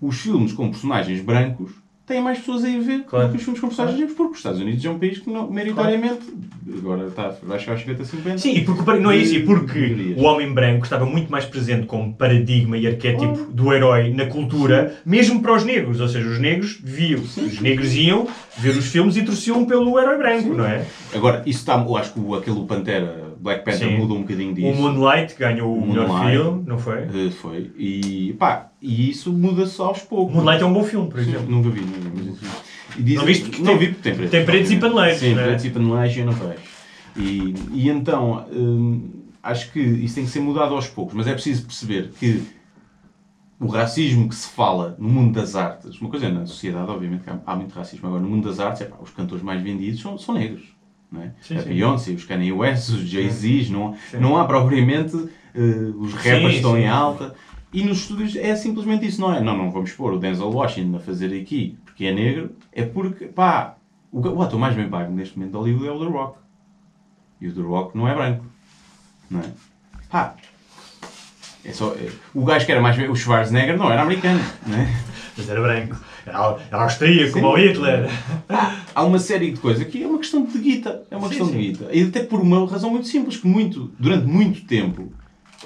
os 0.00 0.20
filmes 0.20 0.52
com 0.52 0.70
personagens 0.70 1.20
brancos 1.20 1.72
têm 2.10 2.20
mais 2.22 2.38
pessoas 2.38 2.64
a 2.64 2.68
ir 2.68 2.80
ver 2.80 3.04
Claro. 3.08 3.26
do 3.28 3.30
que 3.32 3.36
os 3.38 3.42
filmes 3.44 3.60
com 3.60 3.68
personagens 3.68 3.98
negros, 3.98 4.16
porque 4.16 4.32
os 4.32 4.38
Estados 4.38 4.60
Unidos 4.60 4.84
é 4.84 4.90
um 4.90 4.98
país 4.98 5.18
que, 5.18 5.30
não, 5.30 5.50
maioritariamente, 5.50 6.20
agora 6.76 7.06
está, 7.06 7.34
vai 7.42 7.58
chegar 7.58 7.72
aos 7.72 7.82
50-50. 7.82 8.38
Sim, 8.38 8.54
e 8.56 8.64
porque, 8.64 8.92
não 8.98 9.10
é 9.10 9.16
isso, 9.16 9.34
e 9.34 9.42
porque 9.44 10.14
o 10.16 10.22
homem 10.24 10.52
branco 10.52 10.84
estava 10.84 11.06
muito 11.06 11.30
mais 11.30 11.44
presente 11.44 11.86
como 11.86 12.12
paradigma 12.14 12.76
e 12.76 12.86
arquétipo 12.86 13.46
do 13.50 13.72
herói 13.72 14.12
na 14.12 14.26
cultura, 14.26 14.96
mesmo 15.06 15.40
para 15.40 15.54
os 15.54 15.64
negros. 15.64 16.00
Ou 16.00 16.08
seja, 16.08 16.28
os 16.28 16.38
negros 16.38 16.78
viam, 16.82 17.20
os 17.20 17.60
negros 17.60 17.94
iam 17.94 18.26
ver 18.58 18.70
os 18.76 18.86
filmes 18.86 19.16
e 19.16 19.22
torciam 19.22 19.64
pelo 19.64 19.98
herói 19.98 20.18
branco, 20.18 20.52
não 20.54 20.66
é? 20.66 20.84
Agora, 21.14 21.42
isso 21.46 21.60
está, 21.60 21.74
eu 21.76 21.96
acho 21.96 22.12
que 22.12 22.34
aquele 22.34 22.64
Pantera, 22.66 23.29
Black 23.40 23.64
Panther, 23.64 23.88
Sim. 23.88 23.96
mudou 23.98 24.18
um 24.18 24.22
bocadinho 24.22 24.54
disso. 24.54 24.68
O 24.68 24.74
Moonlight 24.74 25.34
ganhou 25.38 25.72
o 25.74 25.78
O 25.82 25.88
melhor 25.88 26.08
Moonlight. 26.08 26.36
filme, 26.36 26.62
não 26.66 26.78
foi? 26.78 26.98
Eh, 26.98 27.30
foi. 27.30 27.70
E, 27.76 28.34
pá, 28.38 28.70
e 28.82 29.10
isso 29.10 29.32
muda-se 29.32 29.80
aos 29.80 30.02
O 30.02 30.06
poucos. 30.06 30.34
Moonlight 30.34 30.62
é 30.62 30.66
um 30.66 30.72
bom 30.72 30.84
filme, 30.84 31.08
por 31.08 31.20
Sim, 31.22 31.30
exemplo. 31.30 31.50
Nunca 31.50 31.70
vi, 31.70 31.80
nunca 31.80 31.98
vi. 32.10 32.34
E 32.98 33.02
dizem- 33.02 33.18
Não 33.18 33.24
viste 33.24 33.44
porque 33.48 33.62
não 33.62 33.66
tem- 33.66 33.78
vi 33.78 33.86
porque 33.88 34.02
tem 34.02 34.14
pretos. 34.14 34.30
tem 34.30 34.44
pretos 34.44 34.70
e 34.72 34.76
paneleiros, 34.76 35.18
Sim, 35.20 35.34
não 35.34 35.40
é? 35.40 35.44
pretos 35.46 35.64
e 35.64 35.70
paneleiros 35.70 36.16
eu 36.16 36.26
não 36.26 36.32
vejo. 36.32 36.60
E, 37.16 37.54
e 37.72 37.88
então, 37.88 38.46
hum, 38.52 39.10
acho 39.42 39.72
que 39.72 39.80
isso 39.80 40.14
tem 40.16 40.24
que 40.24 40.30
ser 40.30 40.40
mudado 40.40 40.74
aos 40.74 40.86
poucos, 40.88 41.14
mas 41.14 41.26
é 41.26 41.32
preciso 41.32 41.64
perceber 41.64 42.10
que 42.18 42.42
o 43.58 43.66
racismo 43.68 44.28
que 44.28 44.34
se 44.34 44.48
fala 44.50 44.96
no 44.98 45.08
mundo 45.08 45.34
das 45.34 45.54
artes, 45.54 46.00
uma 46.00 46.08
coisa 46.10 46.26
é 46.26 46.30
na 46.30 46.46
sociedade, 46.46 46.90
obviamente, 46.90 47.22
há 47.46 47.56
muito 47.56 47.72
racismo, 47.74 48.06
agora 48.08 48.22
no 48.22 48.28
mundo 48.28 48.48
das 48.48 48.58
artes, 48.60 48.82
é 48.82 48.84
pá, 48.86 48.96
os 49.00 49.10
cantores 49.10 49.42
mais 49.44 49.62
vendidos 49.62 50.00
são, 50.00 50.16
são 50.18 50.34
negros. 50.34 50.62
É? 51.18 51.58
A. 51.58 51.62
Beyoncé, 51.62 52.12
os 52.12 52.24
Kanye 52.24 52.52
West, 52.52 52.88
os 52.90 53.08
Jay-Z, 53.08 53.72
não, 53.72 53.96
Sim. 54.10 54.18
não 54.18 54.36
há 54.36 54.44
propriamente 54.44 55.16
eh, 55.54 55.92
os 55.98 56.14
rappers 56.14 56.52
Sim, 56.52 56.56
estão 56.56 56.72
sim. 56.74 56.80
em 56.80 56.88
alta. 56.88 57.34
E 57.72 57.82
nos 57.84 57.98
estúdios 57.98 58.36
é 58.36 58.54
simplesmente 58.54 59.06
isso, 59.06 59.20
não 59.20 59.34
é? 59.34 59.40
Não, 59.40 59.56
não 59.56 59.70
vamos 59.70 59.92
pôr 59.92 60.12
o 60.12 60.18
Denzel 60.18 60.50
Washington 60.50 60.96
a 60.96 61.00
fazer 61.00 61.34
aqui 61.40 61.76
porque 61.84 62.04
é 62.06 62.12
negro, 62.12 62.50
é 62.72 62.84
porque, 62.84 63.26
pá, 63.26 63.76
o, 64.10 64.20
o 64.20 64.42
ator 64.42 64.58
mais 64.58 64.74
bem 64.74 64.88
pago 64.88 65.12
neste 65.12 65.36
momento 65.38 65.52
de 65.52 65.58
Hollywood 65.58 65.86
é 65.88 65.90
o 65.92 65.98
The 65.98 66.10
Rock. 66.12 66.38
E 67.40 67.48
o 67.48 67.54
The 67.54 67.60
Rock 67.60 67.96
não 67.96 68.08
é 68.08 68.14
branco, 68.14 68.44
não 69.30 69.40
é? 69.40 69.44
Pá, 70.08 70.34
é 71.64 71.72
só, 71.72 71.92
é- 71.94 72.10
o 72.34 72.44
gajo 72.44 72.64
que 72.66 72.72
era 72.72 72.80
mais 72.80 72.96
bem, 72.96 73.08
o 73.08 73.14
Schwarzenegger, 73.14 73.76
não 73.76 73.90
era 73.90 74.02
americano, 74.02 74.40
não 74.66 74.78
é? 74.78 74.88
Mas 75.36 75.48
era 75.48 75.60
branco. 75.60 75.96
Era, 76.26 76.58
era 76.70 76.82
austríaco, 76.82 77.32
Sim. 77.32 77.40
como 77.40 77.48
o 77.48 77.56
Hitler. 77.56 78.08
Há 78.94 79.04
uma 79.04 79.18
série 79.18 79.50
de 79.50 79.60
coisas 79.60 79.86
que 79.86 80.02
é 80.02 80.06
uma 80.06 80.18
questão 80.18 80.44
de 80.44 80.58
guita, 80.58 81.02
é 81.10 81.16
uma 81.16 81.28
Sim, 81.28 81.28
questão 81.28 81.46
sim. 81.48 81.58
de 81.58 81.66
guita. 81.66 81.88
E 81.92 82.02
até 82.02 82.22
por 82.22 82.40
uma 82.40 82.68
razão 82.68 82.90
muito 82.90 83.06
simples, 83.06 83.36
que 83.36 83.46
muito, 83.46 83.92
durante 83.98 84.26
muito 84.26 84.64
tempo 84.66 85.12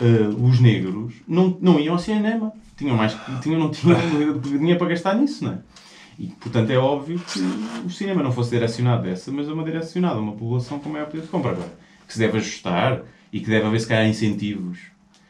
eh, 0.00 0.28
os 0.40 0.60
negros 0.60 1.14
não, 1.26 1.56
não 1.60 1.78
iam 1.78 1.94
ao 1.94 1.98
cinema. 1.98 2.52
Tinham 2.76 2.96
mais, 2.96 3.16
tinham, 3.42 3.58
não 3.58 3.70
tinham 3.70 3.96
dinheiro 4.40 4.78
para 4.78 4.88
gastar 4.88 5.14
nisso, 5.14 5.44
não 5.44 5.52
é? 5.52 5.58
E, 6.18 6.26
portanto, 6.28 6.70
é 6.70 6.76
óbvio 6.76 7.18
que 7.18 7.40
o 7.84 7.90
cinema 7.90 8.22
não 8.22 8.32
fosse 8.32 8.50
direcionado 8.50 9.02
dessa, 9.02 9.32
mas 9.32 9.48
é 9.48 9.52
uma 9.52 9.64
direcionada 9.64 10.16
a 10.16 10.20
uma 10.20 10.32
população 10.32 10.78
com 10.78 10.88
maior 10.88 11.06
poder 11.06 11.22
de 11.22 11.28
compra 11.28 11.52
agora. 11.52 11.72
Que 12.06 12.12
se 12.12 12.18
deve 12.18 12.38
ajustar 12.38 13.02
e 13.32 13.40
que 13.40 13.46
deve 13.46 13.66
haver, 13.66 13.80
se 13.80 13.86
calhar, 13.86 14.06
incentivos. 14.06 14.78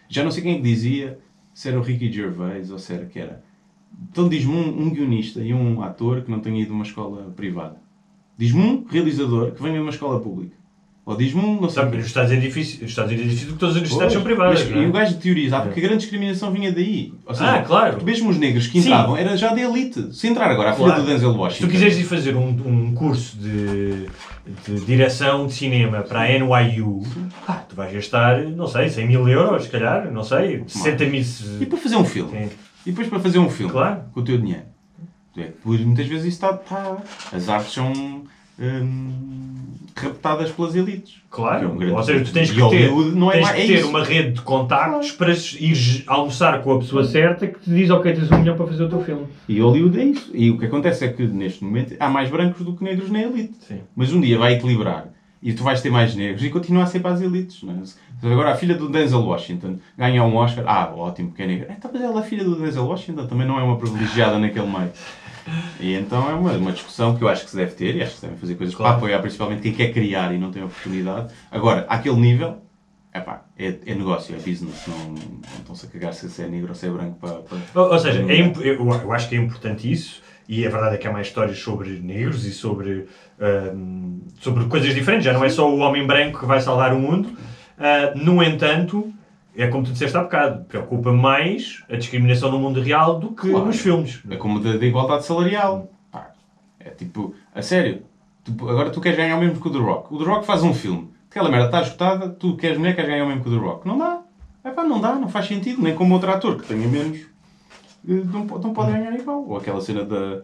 Já 0.09 0.23
não 0.23 0.31
sei 0.31 0.43
quem 0.43 0.53
é 0.53 0.57
que 0.57 0.63
dizia, 0.63 1.19
se 1.55 1.69
era 1.69 1.79
o 1.79 1.83
Ricky 1.83 2.13
Gervais 2.13 2.71
ou 2.71 2.79
se 2.79 2.93
era 2.93 3.07
que 3.07 3.19
era. 3.19 3.43
Então 4.11 4.29
diz-me 4.29 4.53
um, 4.55 4.83
um 4.83 4.91
guionista 4.91 5.41
e 5.41 5.53
um 5.53 5.83
ator 5.83 6.23
que 6.23 6.31
não 6.31 6.41
tenha 6.41 6.61
ido 6.63 6.73
a 6.73 6.75
uma 6.77 6.85
escola 6.85 7.33
privada. 7.37 7.77
Diz-me 8.39 8.61
um 8.61 8.85
realizador 8.89 9.53
que 9.53 9.63
venha 9.63 9.75
de 9.75 9.81
uma 9.81 9.91
escola 9.91 10.21
pública. 10.21 10.55
Ou 11.07 11.15
diz-me 11.17 11.41
um, 11.43 11.61
não 11.61 11.69
sei 11.69 11.83
Sabe, 11.83 11.99
nos 11.99 12.07
Estados 12.07 12.31
Unidos 12.31 12.47
é 12.47 12.49
difícil, 12.49 12.81
nos 12.81 12.91
Estados 12.91 13.13
é 13.13 13.15
difícil 13.17 13.47
porque 13.49 13.59
todas 13.61 13.75
as 13.77 13.81
universidades 13.83 14.15
Pois, 14.15 14.15
são 14.15 14.23
privadas. 14.23 14.65
mas- 14.71 14.73
é? 14.73 14.83
E 14.83 14.87
o 14.89 14.93
gajo 14.93 15.17
teorizava 15.19 15.69
que 15.71 15.79
a 15.79 15.83
grande 15.83 15.99
discriminação 15.99 16.51
vinha 16.51 16.73
daí. 16.73 17.13
Ou 17.27 17.35
seja, 17.35 17.51
Ah, 17.57 17.63
claro. 17.63 18.03
mesmo 18.03 18.31
os 18.31 18.39
negros 18.39 18.67
que 18.69 18.81
Sim. 18.81 18.89
entravam 18.89 19.15
era 19.17 19.37
já 19.37 19.53
de 19.53 19.61
elite. 19.61 20.15
Se 20.17 20.29
entrar 20.29 20.51
agora 20.51 20.71
a 20.71 20.73
filha 20.73 20.87
Claro. 20.87 21.03
do 21.03 21.07
Denzel 21.09 21.33
Se 21.33 21.39
Washington. 21.39 21.67
tu 21.67 21.71
quiseres 21.71 21.99
ir 21.99 22.05
fazer 22.05 22.35
um, 22.37 22.49
um 22.49 22.95
curso 22.95 23.37
de, 23.37 24.07
de 24.67 24.81
direção 24.87 25.47
de 25.47 25.53
cinema 25.53 26.01
para 26.03 26.21
a 26.23 26.39
NYU, 26.39 27.03
pá, 27.47 27.55
tu 27.69 27.77
vais 27.77 27.93
gastar, 27.93 28.43
não 28.45 28.67
sei, 28.67 28.89
100 28.89 29.07
mil 29.07 29.29
euros, 29.29 29.65
se 29.65 29.69
calhar, 29.69 30.11
não 30.11 30.25
sei, 30.25 30.65
60 30.67 31.05
mil. 31.05 31.23
E 31.61 31.67
para 31.67 31.79
fazer 31.79 31.97
um 31.97 32.05
filme. 32.05 32.31
Sim. 32.31 32.51
E 32.87 32.91
depois 32.91 33.09
para 33.09 33.21
fazer 33.21 33.39
um 33.39 33.49
filme. 33.51 33.73
Claro. 33.73 34.03
Com 34.13 34.21
o 34.21 34.25
teu 34.25 34.39
dinheiro. 34.39 34.63
É 35.37 35.51
pois, 35.65 35.81
muitas 35.81 36.07
vezes 36.07 36.27
isso 36.35 36.45
está. 36.45 36.55
está- 36.55 36.97
as 37.33 37.49
artes 37.49 37.73
são. 37.73 37.93
hum, 38.57 39.55
raptadas 39.97 40.51
pelas 40.53 40.75
elites. 40.75 41.17
Claro, 41.31 41.65
é 41.81 41.87
um 41.91 41.97
ou 41.97 42.03
seja, 42.03 42.25
tu 42.25 42.33
tens 42.33 42.51
que 42.51 42.69
ter, 42.69 42.91
não 43.15 43.31
é 43.31 43.35
tens 43.35 43.43
mais- 43.43 43.61
que 43.61 43.67
ter 43.67 43.85
uma 43.85 44.05
rede 44.05 44.33
de 44.33 44.43
contactos 44.43 45.11
para 45.13 45.33
ir 45.33 46.05
almoçar 46.07 46.63
com 46.63 46.73
a 46.73 46.79
pessoa 46.79 47.05
certa 47.05 47.47
que 47.49 47.59
te 47.61 47.71
diz, 47.71 47.91
ok, 47.91 48.13
tens 48.13 48.31
um 48.31 48.39
milhão 48.39 48.57
para 48.57 48.67
fazer 48.67 48.85
o 48.85 48.89
teu 48.89 49.03
filme. 49.03 49.27
E 49.49 49.61
Hollywood 49.61 49.99
é 50.01 50.05
isso. 50.05 50.31
E 50.33 50.51
o 50.51 50.59
que 50.59 50.67
acontece 50.67 51.05
é 51.05 51.09
que 51.09 51.27
neste 51.27 51.65
momento 51.65 51.97
há 51.99 52.09
mais 52.09 52.31
brancos 52.31 52.65
do 52.65 52.75
que 52.77 52.85
negros 52.85 53.11
na 53.11 53.23
elite. 53.23 53.55
Sim. 53.67 53.81
Mas 53.97 54.13
um 54.13 54.21
dia 54.21 54.39
vai 54.39 54.55
equilibrar 54.55 55.09
e 55.45 55.53
tu 55.53 55.63
vais 55.63 55.81
ter 55.83 55.91
mais 55.91 56.15
negros 56.17 56.43
e 56.43 56.49
continua 56.49 56.83
a 56.85 56.87
ser 56.87 57.01
para 57.01 57.13
as 57.13 57.21
elites. 57.21 57.63
Não 57.63 57.75
é? 57.75 58.33
Agora 58.33 58.53
a 58.53 58.57
filha 58.57 58.75
do 58.75 58.89
Denzel 58.89 59.21
Washington 59.21 59.79
ganha 59.99 60.25
um 60.25 60.35
Oscar, 60.37 60.65
ah, 60.67 60.91
ótimo, 60.97 61.31
que 61.33 61.43
é 61.43 61.47
negra. 61.47 61.75
Então, 61.77 61.91
mas 61.93 62.03
ela 62.03 62.21
é 62.21 62.23
filha 62.25 62.43
do 62.43 62.57
Denzel 62.57 62.87
Washington, 62.87 63.27
também 63.27 63.47
não 63.47 63.61
é 63.61 63.63
uma 63.63 63.77
privilegiada 63.77 64.39
naquele 64.39 64.67
meio. 64.67 64.91
E 65.79 65.93
então 65.95 66.29
é 66.31 66.33
uma, 66.33 66.53
uma 66.53 66.73
discussão 66.73 67.15
que 67.15 67.23
eu 67.23 67.29
acho 67.29 67.45
que 67.45 67.51
se 67.51 67.57
deve 67.57 67.73
ter 67.73 67.95
e 67.97 68.03
acho 68.03 68.13
que 68.13 68.17
se 68.17 68.23
devem 68.23 68.39
fazer 68.39 68.55
coisas 68.55 68.75
Claro. 68.75 68.93
para 68.95 68.99
apoiar 68.99 69.19
principalmente 69.21 69.61
quem 69.61 69.75
quer 69.75 69.93
criar 69.93 70.35
e 70.35 70.39
não 70.39 70.51
tem 70.51 70.63
oportunidade. 70.65 71.35
Agora, 71.51 71.85
àquele 71.91 72.17
nível, 72.17 72.57
epá, 73.15 73.43
é, 73.59 73.75
é 73.85 73.95
negócio, 73.95 74.35
é 74.35 74.39
business, 74.39 74.87
não, 74.87 75.09
não 75.11 75.19
estão-se 75.59 75.85
a 75.85 75.89
cagar 75.91 76.15
se 76.15 76.41
é 76.43 76.47
negro 76.49 76.71
ou 76.71 76.75
se 76.75 76.87
é 76.87 76.91
branco 76.91 77.19
para. 77.21 77.35
para- 77.43 77.59
Ou, 77.83 77.93
ou 77.93 77.99
seja, 77.99 78.21
é 78.27 78.41
eu, 78.41 78.89
eu 78.89 79.13
acho 79.13 79.29
que 79.29 79.37
é 79.37 79.39
importante 79.39 79.93
isso, 79.93 80.23
e 80.49 80.67
a 80.67 80.71
verdade 80.71 80.95
é 80.97 80.99
que 80.99 81.07
há 81.09 81.13
mais 81.13 81.27
histórias 81.29 81.59
sobre 81.59 81.91
negros 82.01 82.45
e 82.45 82.53
sobre, 82.53 83.07
ahm, 83.41 84.19
sobre 84.41 84.65
coisas 84.67 84.95
diferentes, 84.95 85.25
já 85.25 85.33
não 85.33 85.45
é 85.45 85.49
só 85.49 85.69
o 85.71 85.79
homem 85.79 86.07
branco 86.07 86.41
que 86.41 86.47
vai 86.47 86.61
salvar 86.61 86.93
o 86.93 86.99
mundo. 86.99 87.31
Ah, 87.79 88.13
no 88.15 88.43
entanto, 88.43 89.13
é 89.57 89.67
como 89.69 89.85
tu 89.85 89.93
disseste 89.93 90.17
há 90.17 90.23
bocado, 90.23 90.65
preocupa 90.65 91.13
mais 91.13 91.83
a 91.91 91.97
discriminação 91.97 92.51
no 92.51 92.59
mundo 92.59 92.81
real 92.81 93.19
do 93.19 93.29
que 93.33 93.51
Claro. 93.51 93.67
nos 93.67 93.81
filmes. 93.81 94.21
É 94.29 94.37
como 94.37 94.61
da, 94.61 94.77
da 94.77 94.85
igualdade 94.87 95.25
salarial. 95.25 95.91
Pá, 96.13 96.31
é 96.81 96.91
tipo, 96.91 97.35
a 97.55 97.63
sério. 97.63 98.03
Tu- 98.45 98.69
agora 98.69 98.91
tu 98.91 99.01
queres 99.01 99.17
ganhar 99.17 99.37
o 99.37 99.41
mesmo 99.41 99.61
que 99.61 99.69
o 99.69 99.73
The 99.73 99.79
Rock. 99.79 100.15
O 100.15 100.19
The 100.19 100.25
Rock 100.25 100.47
faz 100.47 100.63
um 100.63 100.75
filme. 100.75 101.09
Aquela 101.31 101.49
merda 101.49 101.67
está 101.67 101.81
esgotada, 101.83 102.29
tu 102.29 102.57
queres 102.57 102.79
mulher, 102.79 102.95
queres 102.95 103.11
ganhar 103.11 103.25
o 103.25 103.29
mesmo 103.29 103.43
que 103.43 103.49
o 103.49 103.53
The 103.53 103.59
Rock. 103.67 103.89
Não 103.89 103.99
dá. 103.99 104.21
É 104.63 104.71
pá, 104.71 104.85
não 104.85 105.01
dá, 105.01 105.15
não 105.15 105.29
faz 105.29 105.47
sentido. 105.47 105.83
Nem 105.83 105.95
como 105.95 106.15
outro 106.15 106.31
ator 106.31 106.57
que 106.61 106.67
tenha 106.69 106.87
menos. 106.87 107.21
Não, 108.07 108.45
não 108.45 108.73
pode 108.73 108.93
ganhar 108.93 109.15
igual. 109.15 109.45
Ou 109.47 109.57
aquela 109.57 109.81
cena 109.81 110.05
da. 110.05 110.43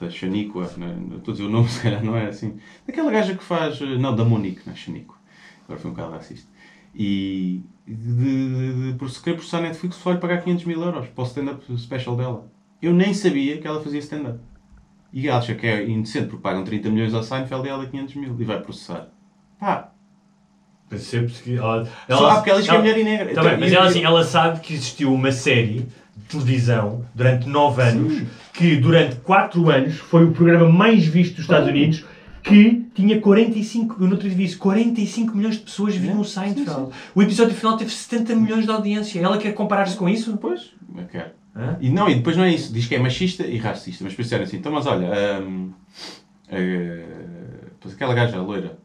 Da 0.00 0.10
Xaniqua, 0.10 0.68
né? 0.76 0.96
estou 1.16 1.32
a 1.32 1.36
dizer 1.36 1.48
o 1.48 1.50
nome, 1.50 1.68
se 1.70 1.80
calhar 1.80 2.02
não 2.04 2.16
é 2.16 2.26
assim. 2.26 2.56
Daquela 2.86 3.10
gaja 3.10 3.34
que 3.34 3.42
faz. 3.44 3.80
eh, 3.80 3.96
Não, 3.98 4.14
da 4.16 4.24
Monique, 4.24 4.62
não 4.66 4.72
é 4.72 4.76
Xaniqua. 4.76 5.14
Agora 5.64 5.78
foi 5.78 5.90
um 5.90 5.94
bocado 5.94 6.12
racista. 6.12 6.50
E 6.94 7.62
de, 7.86 7.94
de, 7.94 8.92
de, 8.92 8.98
por 8.98 9.08
se 9.08 9.22
querer 9.22 9.36
processar 9.36 9.58
a 9.58 9.62
Netflix, 9.62 9.96
foi 9.98 10.16
pagar 10.16 10.42
500 10.42 10.64
mil 10.64 10.82
euros 10.82 11.06
para 11.08 11.22
o 11.22 11.26
stand-up 11.26 11.78
special 11.78 12.16
dela. 12.16 12.50
Eu 12.82 12.92
nem 12.92 13.14
sabia 13.14 13.58
que 13.58 13.66
ela 13.66 13.80
fazia 13.82 14.00
stand-up. 14.00 14.40
E 15.12 15.28
ela 15.28 15.38
acha 15.38 15.54
que 15.54 15.66
é 15.66 15.88
indecente 15.88 16.26
porque 16.26 16.42
pagam 16.42 16.64
30 16.64 16.90
milhões 16.90 17.14
ao 17.14 17.22
Seinfeld 17.22 17.66
e 17.66 17.70
ela 17.70 17.86
500 17.86 18.14
mil 18.16 18.36
e 18.40 18.44
vai 18.44 18.60
processar. 18.60 19.08
Pá, 19.60 19.92
Percebes 20.88 21.40
que 21.40 21.56
ela, 21.56 21.88
só 22.08 22.28
há 22.30 22.34
porque 22.36 22.50
ela 22.50 22.60
diz 22.60 22.68
que 22.68 22.74
é 22.74 22.78
mulher 22.78 22.98
e 22.98 23.04
negra. 23.04 23.24
Tá 23.26 23.30
Então, 23.32 23.44
bem, 23.44 23.60
mas 23.60 23.72
ela, 23.72 23.86
assim, 23.86 24.04
ela 24.04 24.24
sabe 24.24 24.60
que 24.60 24.74
existiu 24.74 25.14
uma 25.14 25.32
série 25.32 25.86
televisão 26.28 27.04
durante 27.14 27.48
9 27.48 27.82
anos, 27.82 28.22
que 28.52 28.76
durante 28.76 29.16
4 29.16 29.70
anos 29.70 29.94
foi 29.96 30.24
o 30.24 30.32
programa 30.32 30.68
mais 30.68 31.04
visto 31.06 31.32
dos 31.36 31.44
Estados 31.44 31.68
Unidos, 31.68 32.04
que 32.42 32.86
tinha 32.94 33.20
45, 33.20 33.96
eu 34.02 34.08
não 34.08 34.16
te 34.16 34.28
disse, 34.30 34.56
45 34.56 35.36
milhões 35.36 35.54
de 35.56 35.60
pessoas 35.62 35.94
viram 35.94 36.20
o 36.20 36.24
Seinfeld. 36.24 36.90
O 37.14 37.22
episódio 37.22 37.54
final 37.54 37.76
teve 37.76 37.90
70 37.90 38.34
milhões 38.34 38.64
de 38.64 38.70
audiência. 38.70 39.20
Ela 39.20 39.38
quer 39.38 39.52
comparar-se 39.52 39.96
com 39.96 40.08
isso? 40.08 40.36
Pois, 40.38 40.72
eu 40.96 41.04
quero. 41.06 41.30
Hã? 41.54 41.76
E 41.80 41.88
não, 41.90 42.08
e 42.08 42.14
depois 42.16 42.36
não 42.36 42.44
é 42.44 42.52
isso. 42.52 42.72
Diz 42.72 42.86
que 42.86 42.94
é 42.94 42.98
machista 42.98 43.46
e 43.46 43.58
racista. 43.58 44.02
Mas 44.02 44.14
disseram 44.16 44.42
assim, 44.44 44.56
então 44.56 44.72
mas 44.72 44.86
olha, 44.86 45.40
hum, 45.40 45.70
eh, 46.48 47.04
pois 47.80 47.94
aquela 47.94 48.14
gaja, 48.14 48.40
loira, 48.40 48.76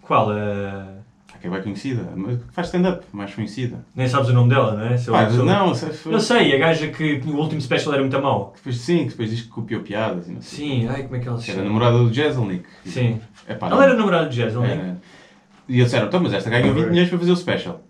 Qual? 0.00 0.30
a- 0.30 0.99
que 1.40 1.46
é 1.46 1.50
bem 1.50 1.62
conhecida, 1.62 2.06
mas 2.14 2.38
que 2.38 2.52
faz 2.52 2.66
stand-up, 2.68 3.04
mais 3.12 3.34
conhecida. 3.34 3.84
Nem 3.96 4.06
sabes 4.08 4.28
o 4.28 4.32
nome 4.32 4.50
dela, 4.50 4.74
não 4.76 4.84
é? 4.86 4.96
Se 4.96 5.08
eu- 5.08 5.14
Pá, 5.14 5.30
se 5.30 5.36
eu- 5.36 5.44
não, 5.44 5.74
se- 5.74 5.86
foi- 5.92 6.14
Eu 6.14 6.20
sei, 6.20 6.54
a 6.54 6.58
gaja 6.58 6.88
que 6.88 7.20
o 7.26 7.36
último 7.36 7.60
special 7.60 7.94
era 7.94 8.02
muito 8.02 8.20
mau. 8.20 8.52
Depois, 8.56 8.76
sim, 8.76 9.04
que 9.04 9.10
depois 9.10 9.30
diz 9.30 9.42
que 9.42 9.48
copiou 9.48 9.80
piadas 9.82 10.28
e 10.28 10.32
não 10.32 10.42
sei. 10.42 10.58
Sim, 10.82 10.88
ai, 10.88 11.02
como 11.04 11.16
é 11.16 11.18
que 11.20 11.28
ela 11.28 11.38
se 11.38 11.44
Que 11.46 11.50
era 11.52 11.60
chama? 11.60 11.68
namorada 11.72 11.98
do 11.98 12.12
Jezelnik. 12.12 12.64
Sim. 12.84 13.20
É 13.46 13.54
pá, 13.54 13.66
Ela 13.68 13.76
não- 13.76 13.82
era 13.82 13.94
namorada 13.96 14.30
não 14.52 14.64
é? 14.64 14.70
Era. 14.72 14.98
E 15.68 15.74
eles 15.74 15.84
disseram, 15.84 16.06
então, 16.08 16.20
mas 16.20 16.32
esta 16.32 16.50
ganhou 16.50 16.74
20 16.74 16.88
milhões 16.90 17.08
para 17.08 17.18
fazer 17.18 17.32
o 17.32 17.36
special. 17.36 17.84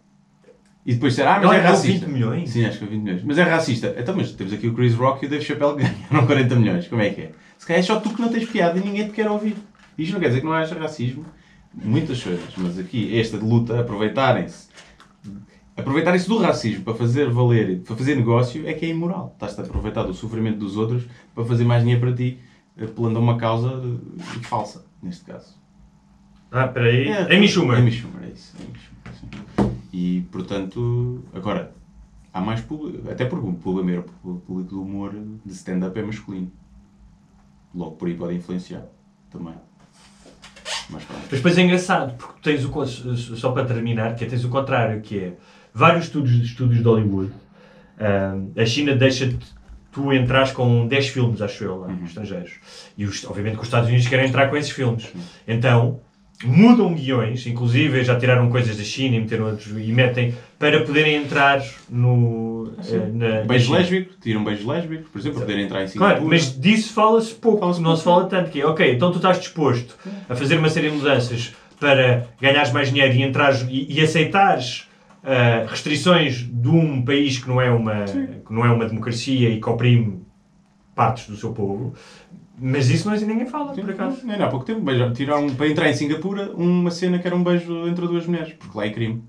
E 0.86 0.94
depois 0.94 1.12
disseram, 1.12 1.32
ah, 1.32 1.34
mas 1.36 1.44
Ela 1.44 1.56
é 1.56 1.60
racista. 1.60 2.06
20 2.06 2.12
milhões? 2.14 2.50
Sim, 2.50 2.64
acho 2.64 2.78
que 2.78 2.84
foi 2.86 2.88
20 2.88 3.02
milhões. 3.02 3.22
Mas 3.24 3.36
é 3.38 3.42
racista. 3.42 3.94
Então, 3.98 4.14
mas 4.16 4.32
temos 4.32 4.52
aqui 4.52 4.66
o 4.66 4.74
Chris 4.74 4.94
Rock 4.94 5.24
e 5.24 5.26
o 5.26 5.30
Dave 5.30 5.44
Chappelle 5.44 5.76
que 5.76 5.82
ganharam 5.82 6.26
40 6.26 6.54
milhões. 6.56 6.88
Como 6.88 7.02
é 7.02 7.10
que 7.10 7.20
é? 7.22 7.30
Se 7.58 7.66
calhar 7.66 7.80
é 7.80 7.82
só 7.82 8.00
tu 8.00 8.10
que 8.10 8.20
não 8.22 8.28
tens 8.30 8.48
piada 8.48 8.78
e 8.78 8.82
ninguém 8.82 9.06
te 9.06 9.12
quer 9.12 9.30
ouvir. 9.30 9.56
Isto 9.98 10.14
não 10.14 10.20
quer 10.20 10.28
dizer 10.28 10.40
que 10.40 10.46
não 10.46 10.52
haja 10.54 10.74
racismo. 10.78 11.26
Muitas 11.74 12.22
coisas. 12.22 12.54
Mas 12.56 12.78
aqui, 12.78 13.18
esta 13.18 13.38
de 13.38 13.44
luta, 13.44 13.80
aproveitarem-se. 13.80 14.68
Aproveitarem-se 15.76 16.28
do 16.28 16.36
racismo 16.38 16.84
para 16.84 16.94
fazer 16.94 17.30
valer, 17.30 17.80
para 17.80 17.96
fazer 17.96 18.14
negócio, 18.16 18.66
é 18.68 18.74
que 18.74 18.84
é 18.84 18.88
imoral. 18.88 19.30
Estás-te 19.34 19.60
a 19.60 19.64
aproveitar 19.64 20.02
do 20.02 20.12
sofrimento 20.12 20.58
dos 20.58 20.76
outros 20.76 21.04
para 21.34 21.44
fazer 21.44 21.64
mais 21.64 21.82
dinheiro 21.82 22.00
para 22.02 22.14
ti, 22.14 22.38
apelando 22.80 23.18
a 23.18 23.22
uma 23.22 23.36
causa 23.38 23.68
eh, 23.68 24.22
falsa, 24.42 24.84
neste 25.02 25.24
caso. 25.24 25.58
Ah, 26.50 26.66
peraí. 26.68 27.08
É, 27.08 27.34
Amy 27.36 27.48
Schumer. 27.48 27.78
Amy 27.78 27.92
Schumer, 27.92 28.24
é 28.24 28.28
isso. 28.32 28.56
Schumer. 28.56 29.72
E, 29.92 30.22
portanto, 30.32 31.22
agora, 31.32 31.72
há 32.34 32.40
mais 32.40 32.60
público, 32.60 33.08
até 33.10 33.24
porque 33.24 33.46
o 33.48 33.54
público, 33.54 34.10
pu- 34.22 34.42
público 34.46 34.70
do 34.70 34.82
humor 34.82 35.14
de 35.46 35.52
stand-up 35.52 35.98
é 35.98 36.02
masculino. 36.02 36.50
Logo 37.74 37.92
por 37.92 38.08
aí 38.08 38.14
pode 38.14 38.34
influenciar 38.34 38.84
também. 39.30 39.54
Mas. 40.92 41.02
Mas 41.08 41.28
depois 41.30 41.56
é 41.58 41.62
engraçado, 41.62 42.14
porque 42.16 42.40
tens 42.42 42.64
o. 42.64 42.86
Só 43.36 43.52
para 43.52 43.64
terminar, 43.64 44.14
que 44.16 44.24
é, 44.24 44.26
tens 44.28 44.44
o 44.44 44.48
contrário, 44.48 45.00
que 45.00 45.18
é 45.18 45.32
vários 45.72 46.04
estúdios, 46.06 46.44
estúdios 46.44 46.82
de 46.82 46.88
Hollywood. 46.88 47.32
ahm, 47.98 48.50
a 48.60 48.64
China 48.64 48.94
deixa-te 48.94 49.38
tu 49.92 50.12
entrares 50.12 50.52
com 50.52 50.86
10 50.86 51.08
filmes, 51.08 51.42
acho 51.42 51.64
eu, 51.64 51.76
lá, 51.80 51.88
Uhum. 51.88 52.04
estrangeiros. 52.04 52.52
E 52.96 53.04
os, 53.04 53.24
obviamente 53.24 53.54
que 53.56 53.60
os 53.62 53.66
Estados 53.66 53.88
Unidos 53.88 54.06
querem 54.06 54.26
entrar 54.26 54.48
com 54.48 54.56
esses 54.56 54.70
filmes. 54.70 55.08
Então, 55.46 56.00
mudam 56.44 56.94
guiões, 56.94 57.46
inclusive 57.46 58.02
já 58.04 58.16
tiraram 58.18 58.48
coisas 58.50 58.76
da 58.76 58.84
China 58.84 59.16
e 59.16 59.20
meteram 59.20 59.46
outros 59.46 59.66
e 59.76 59.92
metem 59.92 60.34
para 60.58 60.84
poderem 60.84 61.16
entrar 61.16 61.62
no. 61.88 62.49
Eh, 62.78 63.10
na, 63.12 63.28
na 63.40 63.44
Beijo 63.44 63.66
China. 63.66 63.78
lésbico, 63.78 64.14
tiram 64.20 64.44
beijos 64.44 64.64
lésbicos, 64.66 65.08
por 65.08 65.18
exemplo, 65.18 65.38
para 65.38 65.46
poderem 65.46 65.64
entrar 65.64 65.82
em 65.82 65.86
Singapura. 65.88 66.16
Claro, 66.16 66.28
mas 66.28 66.60
disso 66.60 66.92
fala-se 66.92 67.34
pouco, 67.34 67.60
Fala-se 67.60 67.80
não 67.80 67.90
pouco. 67.90 67.98
se 67.98 68.04
fala 68.04 68.26
tanto, 68.26 68.50
que 68.50 68.60
é, 68.60 68.66
ok, 68.66 68.92
então 68.94 69.10
tu 69.10 69.16
estás 69.16 69.38
disposto 69.38 69.96
a 70.28 70.34
fazer 70.34 70.58
uma 70.58 70.68
série 70.68 70.90
de 70.90 70.96
mudanças 70.96 71.54
para 71.78 72.26
ganhares 72.40 72.72
mais 72.72 72.90
dinheiro 72.90 73.14
e 73.14 73.22
entrares 73.22 73.66
e, 73.68 73.86
e 73.92 74.00
aceitares 74.00 74.88
ah, 75.22 75.66
restrições 75.68 76.48
de 76.50 76.68
um 76.68 77.04
país 77.04 77.38
que 77.38 77.48
não, 77.48 77.60
é 77.60 77.70
uma, 77.70 78.04
que 78.04 78.52
não 78.52 78.64
é 78.64 78.70
uma 78.70 78.86
democracia 78.86 79.50
e 79.50 79.60
que 79.60 79.68
oprime 79.68 80.22
partes 80.94 81.26
do 81.28 81.36
seu 81.36 81.52
povo, 81.52 81.94
mas 82.58 82.90
isso 82.90 83.08
não 83.08 83.14
é 83.14 83.20
ninguém 83.20 83.46
fala, 83.46 83.72
por 83.72 83.90
acaso. 83.90 84.26
Não, 84.26 84.38
não, 84.38 84.44
há 84.44 84.48
pouco 84.48 84.64
tempo, 84.64 84.80
beijo, 84.80 85.12
tiraram 85.12 85.48
para 85.54 85.68
entrar 85.68 85.88
em 85.88 85.94
Singapura 85.94 86.50
uma 86.54 86.90
cena 86.90 87.18
que 87.18 87.26
era 87.26 87.36
um 87.36 87.42
beijo 87.42 87.86
entre 87.88 88.06
duas 88.06 88.26
mulheres, 88.26 88.52
porque 88.54 88.76
lá 88.76 88.86
é 88.86 88.90
crime. 88.90 89.22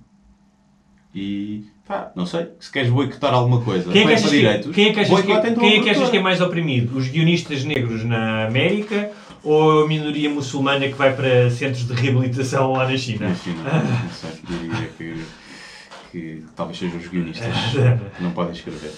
E 1.13 1.65
pá, 1.91 2.11
não 2.15 2.25
sei, 2.25 2.47
se 2.59 2.71
queres 2.71 2.89
boicotar 2.89 3.33
alguma 3.33 3.61
coisa, 3.61 3.91
Quem 3.91 4.03
é 4.03 4.05
que 4.07 4.13
achas 4.13 4.29
que, 4.29 4.37
direitos, 4.37 4.75
quem 4.75 4.87
é 4.87 4.93
que 4.93 4.99
achas 5.01 5.21
que, 5.21 5.31
então 5.31 5.55
quem 5.55 5.79
é 5.79 5.83
que 5.83 5.89
achas 5.89 6.09
que 6.09 6.17
é 6.17 6.21
mais 6.21 6.39
oprimido? 6.39 6.97
Os 6.97 7.09
guionistas 7.09 7.65
negros 7.65 8.05
na 8.05 8.45
América 8.47 9.11
ou 9.43 9.83
a 9.83 9.87
minoria 9.87 10.29
muçulmana 10.29 10.87
que 10.87 10.93
vai 10.93 11.13
para 11.13 11.49
centros 11.49 11.85
de 11.85 11.93
reabilitação 11.93 12.71
lá 12.71 12.87
na 12.87 12.95
China? 12.95 13.27
Na 13.27 13.35
China, 13.35 13.63
não 14.03 14.09
sei, 14.09 14.31
diria 14.47 14.87
que, 14.97 15.25
que 16.11 16.43
talvez 16.55 16.77
sejam 16.77 16.97
os 16.97 17.07
guionistas 17.07 17.53
que 18.17 18.23
não 18.23 18.31
podem 18.31 18.53
escrever. 18.53 18.91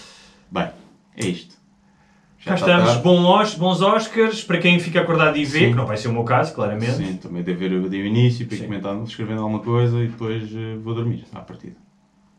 Bem, 0.51 0.67
é 1.17 1.25
isto. 1.25 1.55
Já 2.45 2.55
estamos, 2.55 2.97
Os- 2.97 3.55
bons 3.55 3.81
Oscars, 3.81 4.43
para 4.43 4.57
quem 4.57 4.77
fica 4.77 4.99
acordado 5.01 5.37
e 5.37 5.45
vê, 5.45 5.59
Sim. 5.59 5.69
que 5.69 5.75
não 5.75 5.85
vai 5.85 5.95
ser 5.97 6.09
o 6.09 6.11
meu 6.13 6.25
caso, 6.25 6.53
claramente. 6.53 6.91
Sim, 6.91 7.13
também 7.15 7.41
devo 7.41 7.57
ver 7.59 7.71
o 7.71 8.05
início, 8.05 8.45
para 8.45 8.57
Sim. 8.57 8.65
comentando, 8.65 9.07
escrevendo 9.07 9.39
alguma 9.41 9.59
coisa 9.59 9.97
e 10.03 10.07
depois 10.07 10.43
eh, 10.53 10.75
vou 10.83 10.93
dormir 10.93 11.23
à 11.33 11.39
partida. 11.39 11.77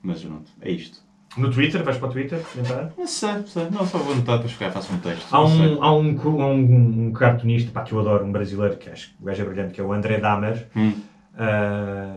Mas 0.04 0.22
pronto, 0.22 0.50
é 0.60 0.70
isto. 0.70 1.02
No 1.36 1.50
Twitter, 1.50 1.82
vais 1.82 1.96
para 1.98 2.08
o 2.08 2.12
Twitter 2.12 2.38
comentar? 2.52 2.92
Não 2.96 3.06
sei, 3.08 3.32
não 3.32 3.46
sei. 3.46 3.66
Não, 3.70 3.84
só 3.84 3.98
vou 3.98 4.12
anotar, 4.12 4.36
depois 4.36 4.52
ficar, 4.52 4.70
faço 4.70 4.92
um 4.92 4.98
texto. 4.98 5.26
Há 5.32 5.44
um, 5.44 5.82
há 5.82 5.92
um, 5.96 6.20
há 6.42 6.46
um, 6.46 7.06
um 7.08 7.12
cartunista 7.12 7.72
pá, 7.72 7.82
que 7.82 7.92
eu 7.92 7.98
adoro, 7.98 8.24
um 8.24 8.30
brasileiro, 8.30 8.76
que 8.76 8.88
acho 8.88 9.08
que 9.08 9.14
o 9.20 9.24
gajo 9.24 9.42
é 9.42 9.44
brilhante, 9.46 9.72
que 9.74 9.80
é 9.80 9.84
o 9.84 9.92
André 9.92 10.18
Damer, 10.20 10.68
Hum. 10.76 10.92
ah, 11.36 12.16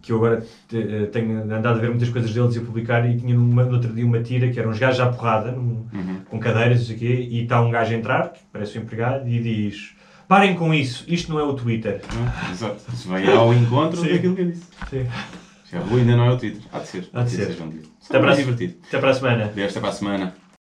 que 0.00 0.12
eu 0.12 0.16
agora 0.18 0.44
te- 0.68 0.76
eh, 0.78 1.06
tenho 1.06 1.42
andado 1.42 1.66
a 1.68 1.72
ver 1.80 1.88
muitas 1.88 2.10
coisas 2.10 2.32
deles 2.32 2.54
e 2.54 2.58
a 2.58 2.62
publicar, 2.62 3.08
e 3.10 3.16
tinha 3.18 3.34
numa, 3.34 3.64
no 3.64 3.72
outro 3.76 3.90
dia 3.92 4.04
uma 4.04 4.20
tira 4.22 4.50
que 4.50 4.60
eram 4.60 4.70
uns 4.70 4.78
gajos 4.78 5.00
à 5.00 5.06
porrada, 5.10 5.50
num- 5.50 5.86
Uhum. 5.92 6.16
com 6.28 6.38
cadeiras, 6.38 6.78
não 6.80 6.86
sei 6.86 6.96
o 6.96 6.98
quê, 6.98 7.28
e 7.30 7.42
está 7.44 7.60
um 7.62 7.70
gajo 7.70 7.92
a 7.92 7.96
entrar, 7.96 8.32
que 8.32 8.40
parece 8.52 8.78
um 8.78 8.82
empregado, 8.82 9.26
e 9.26 9.40
diz: 9.40 9.94
Parem 10.28 10.54
com 10.54 10.72
isso, 10.74 11.04
isto 11.08 11.32
não 11.32 11.40
é 11.40 11.42
o 11.42 11.54
Twitter. 11.54 12.02
Não, 12.14 12.50
Exato. 12.52 12.82
Isso 12.92 13.08
vai 13.08 13.26
ao 13.34 13.52
encontro 13.54 14.00
Sim. 14.00 14.12
daquilo 14.12 14.34
que 14.36 14.42
eu 14.42 14.46
disse. 14.50 14.66
Sim. 14.90 15.06
Já 15.70 15.80
vou, 15.80 15.98
ainda 15.98 16.16
não 16.16 16.26
é 16.26 16.30
o 16.32 16.36
Twitter. 16.38 16.60
Há 16.72 16.78
de 16.80 16.88
ser. 16.88 17.08
Há 17.12 17.22
de 17.22 17.30
ser. 17.30 17.56
Até 18.08 18.18
para 18.18 18.32
a- 18.32 18.36
divertido. 18.36 18.74
Até 18.86 18.98
para 18.98 19.10
a 19.10 19.14
semana. 19.14 19.44
Até 19.46 19.68
para 19.80 19.88
a 19.88 19.92
semana. 19.92 20.34